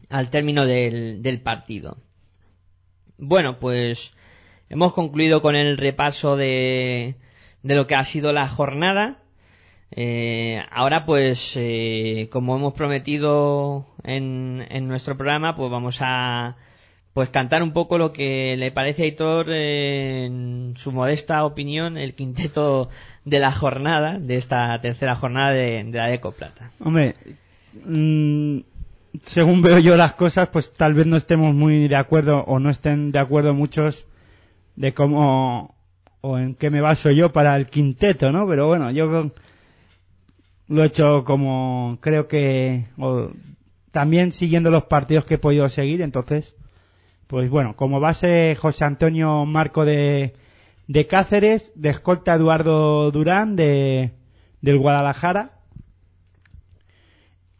[0.09, 1.97] al término del, del partido.
[3.17, 4.13] Bueno, pues
[4.69, 7.15] hemos concluido con el repaso de,
[7.63, 9.23] de lo que ha sido la jornada.
[9.91, 16.55] Eh, ahora pues, eh, como hemos prometido en, en nuestro programa, pues vamos a
[17.13, 21.97] pues cantar un poco lo que le parece a Aitor, eh, en su modesta opinión,
[21.97, 22.89] el quinteto
[23.25, 26.71] de la jornada, de esta tercera jornada de, la Eco Plata.
[26.79, 27.15] Hombre,
[27.85, 28.59] mm,
[29.23, 32.69] según veo yo las cosas, pues tal vez no estemos muy de acuerdo o no
[32.69, 34.07] estén de acuerdo muchos
[34.75, 35.75] de cómo
[36.21, 38.47] o en qué me baso yo para el quinteto, ¿no?
[38.47, 39.31] Pero bueno, yo
[40.67, 43.31] lo he hecho como creo que o
[43.91, 46.55] también siguiendo los partidos que he podido seguir, entonces
[47.29, 50.33] pues bueno, como base José Antonio Marco de,
[50.87, 54.13] de Cáceres, de escolta Eduardo Durán de,
[54.61, 55.59] del Guadalajara.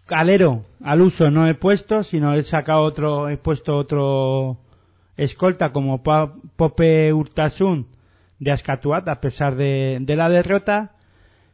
[0.07, 4.61] Calero al uso no he puesto, sino he sacado otro, he puesto otro
[5.17, 7.89] escolta como Pope Urtasun
[8.39, 10.95] de Ascatuat, a pesar de, de la derrota.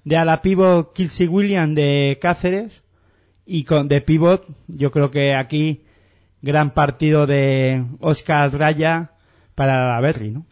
[0.06, 2.85] De ala pivot Kilsey William de Cáceres.
[3.46, 5.82] Y con, de pivot, yo creo que aquí
[6.42, 9.12] gran partido de Oscar Raya
[9.56, 10.46] para la Berry, ¿no?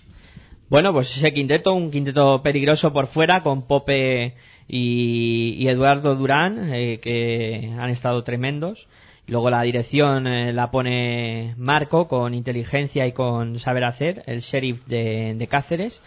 [0.70, 4.36] Bueno, pues ese quinteto, un quinteto peligroso por fuera con Pope
[4.68, 8.88] y, Eduardo Durán, eh, que han estado tremendos.
[9.28, 14.86] Luego la dirección eh, la pone Marco con inteligencia y con saber hacer, el sheriff
[14.88, 16.02] de Cáceres.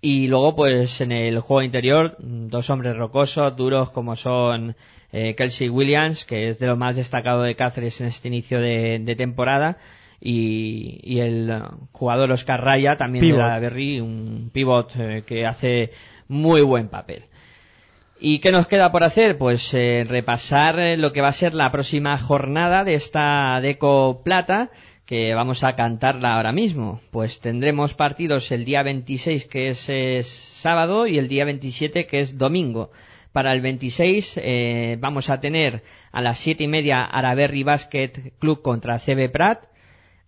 [0.00, 4.76] Y luego, pues en el juego interior, dos hombres rocosos, duros como son
[5.12, 8.98] eh, Kelsey Williams, que es de lo más destacado de Cáceres en este inicio de,
[8.98, 9.78] de temporada,
[10.20, 13.40] y, y el jugador Oscar Raya, también Pivot.
[13.40, 15.90] de la Berry, un pivot eh, que hace
[16.28, 17.24] muy buen papel.
[18.18, 19.36] ¿Y qué nos queda por hacer?
[19.36, 24.70] Pues eh, repasar lo que va a ser la próxima jornada de esta Deco Plata,
[25.06, 27.00] que vamos a cantarla ahora mismo.
[27.12, 32.36] Pues tendremos partidos el día 26, que es, sábado, y el día 27, que es
[32.36, 32.90] domingo.
[33.32, 38.62] Para el 26 eh, vamos a tener a las siete y media Araberri Basket Club
[38.62, 39.66] contra CB Prat.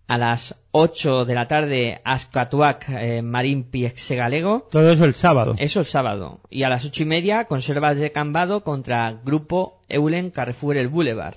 [0.07, 3.69] A las 8 de la tarde Ascatuac eh, Marín
[4.09, 4.67] Galego.
[4.71, 5.53] Todo eso el sábado.
[5.59, 6.39] Eso el sábado.
[6.49, 11.35] Y a las ocho y media, Conservas de Cambado contra Grupo Eulen Carrefour el Boulevard.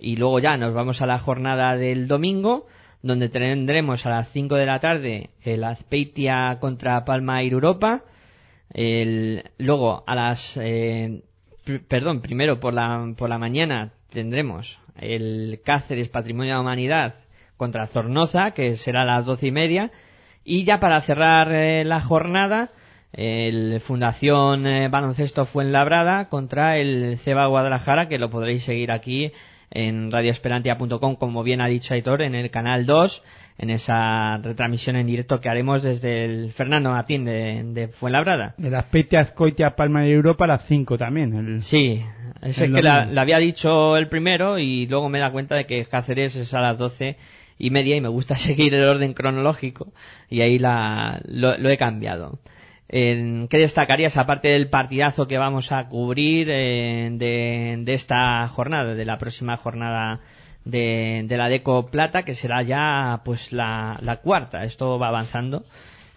[0.00, 2.66] Y luego ya nos vamos a la jornada del domingo,
[3.02, 8.04] donde tendremos a las 5 de la tarde el Azpeitia contra Palma Europa.
[8.72, 11.22] El, luego a las, eh,
[11.86, 17.14] perdón, primero por la, por la mañana tendremos el Cáceres Patrimonio de la Humanidad
[17.58, 19.90] contra Zornoza, que será a las doce y media.
[20.44, 22.70] Y ya para cerrar eh, la jornada,
[23.12, 29.32] el Fundación eh, Baloncesto Fuenlabrada contra el Ceba Guadalajara, que lo podréis seguir aquí
[29.70, 33.22] en radioesperantia.com, como bien ha dicho Aitor, en el canal 2,
[33.58, 38.54] en esa retransmisión en directo que haremos desde el Fernando Matín de, de Fuenlabrada.
[38.62, 41.34] El Azpeitia Azcoitia Palma de Europa a las 5 también.
[41.34, 42.02] el- Sí,
[42.42, 45.54] es El el que la, la había dicho el primero y luego me da cuenta
[45.54, 47.16] de que Cáceres es a las doce
[47.58, 49.92] y media y me gusta seguir el orden cronológico
[50.28, 52.38] y ahí la, lo, lo he cambiado.
[52.92, 58.94] En- ¿Qué destacarías aparte del partidazo que vamos a cubrir eh, de, de esta jornada,
[58.94, 60.18] de la próxima jornada
[60.64, 64.64] de, de la Deco Plata, que será ya pues la, la cuarta?
[64.64, 65.62] Esto va avanzando.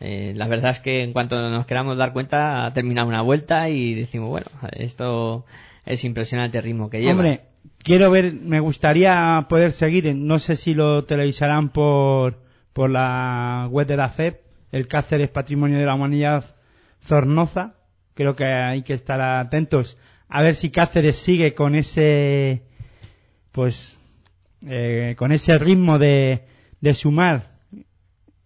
[0.02, 3.70] Eh, la verdad es que en cuanto nos queramos dar cuenta ha terminado una vuelta
[3.70, 5.46] y decimos, bueno, esto
[5.86, 7.12] es impresionante el ritmo que lleva.
[7.12, 7.42] Hombre,
[7.84, 12.40] quiero ver, me gustaría poder seguir, no sé si lo televisarán por,
[12.74, 16.53] por la web de la CEP, el Cáceres Patrimonio de la Humanidad
[17.04, 17.76] Zornoza,
[18.14, 19.98] creo que hay que estar atentos
[20.36, 22.64] a ver si Cáceres sigue con ese,
[23.52, 24.00] pues,
[24.66, 26.48] eh, con ese ritmo de,
[26.82, 27.50] de sumar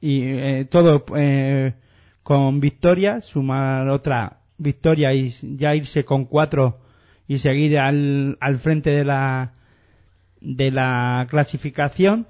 [0.02, 1.76] y eh, todo eh,
[2.24, 6.82] con victoria, sumar otra victoria y ya irse con cuatro
[7.26, 9.54] y seguir al, al frente de la
[10.42, 12.28] de la clasificación.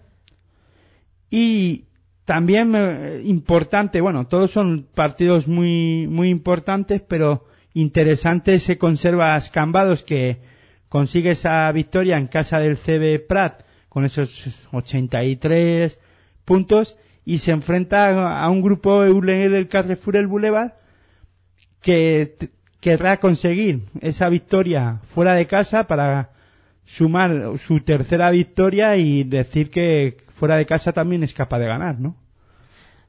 [1.31, 1.86] Y
[2.27, 10.03] también eh, importante bueno todos son partidos muy muy importantes pero interesante se conserva Escambados
[10.03, 10.41] que
[10.89, 15.97] consigue esa victoria en casa del CB Prat con esos 83
[16.43, 20.73] puntos y se enfrenta a un grupo Eulen del Carrefour el Boulevard
[21.81, 22.49] que
[22.81, 26.31] querrá conseguir esa victoria fuera de casa para
[26.83, 31.99] sumar su tercera victoria y decir que fuera de casa también es capaz de ganar,
[31.99, 32.15] ¿no?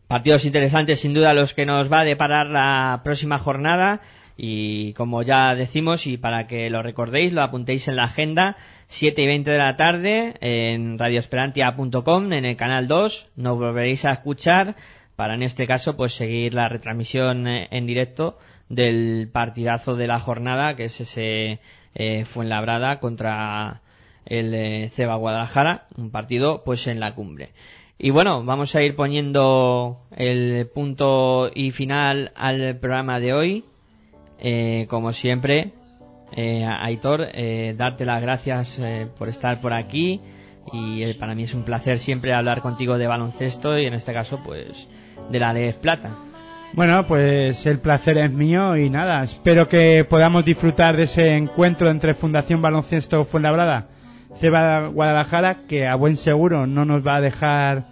[0.06, 4.00] Partidos interesantes sin duda los que nos va a deparar la próxima jornada
[4.38, 8.56] y como ya decimos y para que lo recordéis, lo apuntéis en la agenda,
[8.86, 14.12] 7 y 20 de la tarde en radioesperantia.com en el canal 2, nos volveréis a
[14.12, 14.76] escuchar
[15.14, 18.38] para en este caso pues seguir la retransmisión eh, en directo
[18.70, 21.60] del partidazo de la jornada que es ese
[21.94, 23.82] eh, Fuenlabrada contra
[24.28, 27.50] el eh, Ceba Guadalajara, un partido pues en la cumbre.
[27.98, 33.64] Y bueno, vamos a ir poniendo el punto y final al programa de hoy.
[34.38, 35.72] Eh, como siempre,
[36.32, 40.20] eh, Aitor, eh, darte las gracias eh, por estar por aquí
[40.72, 44.12] y eh, para mí es un placer siempre hablar contigo de baloncesto y en este
[44.12, 44.86] caso pues
[45.30, 46.10] de la Les Plata.
[46.74, 51.88] Bueno, pues el placer es mío y nada, espero que podamos disfrutar de ese encuentro
[51.88, 53.86] entre Fundación Baloncesto Fuenlabrada,
[54.40, 57.84] Ceba Guadalajara, que a buen seguro no nos va a dejar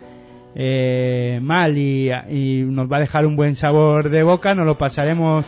[0.54, 4.78] eh, mal y, y nos va a dejar un buen sabor de boca, nos lo
[4.78, 5.44] pasaremos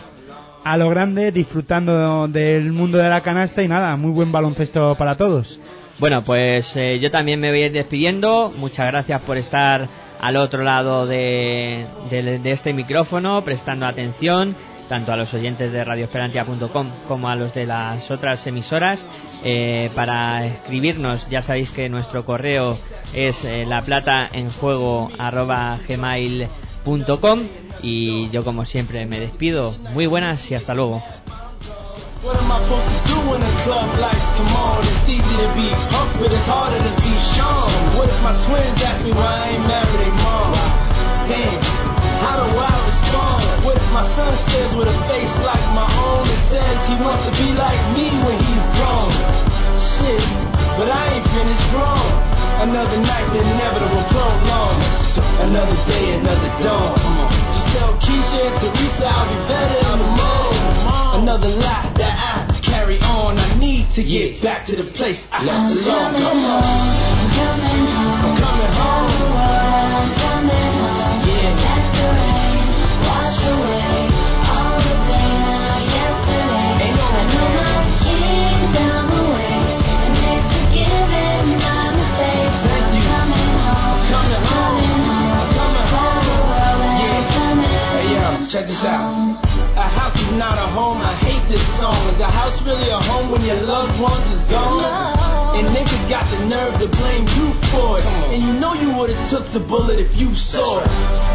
[0.64, 5.16] a lo grande disfrutando del mundo de la canasta y nada, muy buen baloncesto para
[5.16, 5.60] todos.
[5.98, 8.52] Bueno, pues eh, yo también me voy a ir despidiendo.
[8.56, 9.88] Muchas gracias por estar
[10.20, 14.54] al otro lado de, de- de este micrófono, prestando atención
[14.88, 19.04] tanto a los oyentes de radioesperantia.com como a los de las otras emisoras.
[19.44, 22.78] Eh, para escribirnos, ya sabéis que nuestro correo
[23.14, 25.10] es eh, la plata en juego
[25.88, 27.40] gmail.com
[27.82, 29.76] y yo como siempre me despido.
[29.92, 31.02] Muy buenas y hasta luego.
[43.66, 47.32] If my son stares with a face like my own and says he wants to
[47.42, 49.10] be like me when he's grown?
[49.78, 50.22] Shit,
[50.78, 52.28] but I ain't finished grown.
[52.58, 54.98] Another night, the inevitable prolongs.
[55.40, 56.98] Another day, another dawn.
[57.54, 61.22] Just tell Keisha and Teresa I'll be better in the morning.
[61.22, 63.38] Another lie that I carry on.
[63.38, 66.12] I need to get back to the place I belong.
[66.14, 66.62] Come on.
[68.20, 69.32] I'm coming home.
[69.32, 69.37] I'm
[88.48, 89.36] check this out.
[89.76, 90.96] A house is not a home.
[91.02, 91.94] I hate this song.
[92.08, 94.88] Is a house really a home when your loved ones is gone?
[95.52, 98.06] And niggas got the nerve to blame you for it.
[98.32, 100.88] And you know you would've took the bullet if you saw it.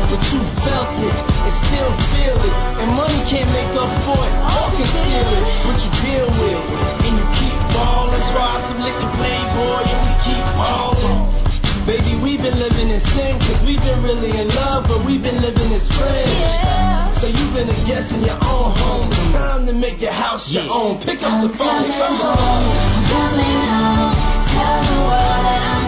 [0.10, 2.54] But you felt it and still feel it.
[2.82, 5.46] And money can't make up for it or conceal it.
[5.70, 6.82] But you deal with it.
[7.06, 8.22] And you keep ballin'.
[8.26, 11.44] Swallow some liquor, playboy, and we keep ballin'.
[11.86, 15.42] Baby, we've been living in sin, cause we've been really in love, but we've been
[15.42, 17.03] living as friends.
[17.24, 19.08] So you've been a guest in your own home.
[19.10, 21.00] It's time to make your house your own.
[21.00, 21.68] Pick up I'm the phone.
[21.68, 22.68] Coming home,
[23.08, 24.14] coming home.
[24.52, 25.83] Tell the world that I'm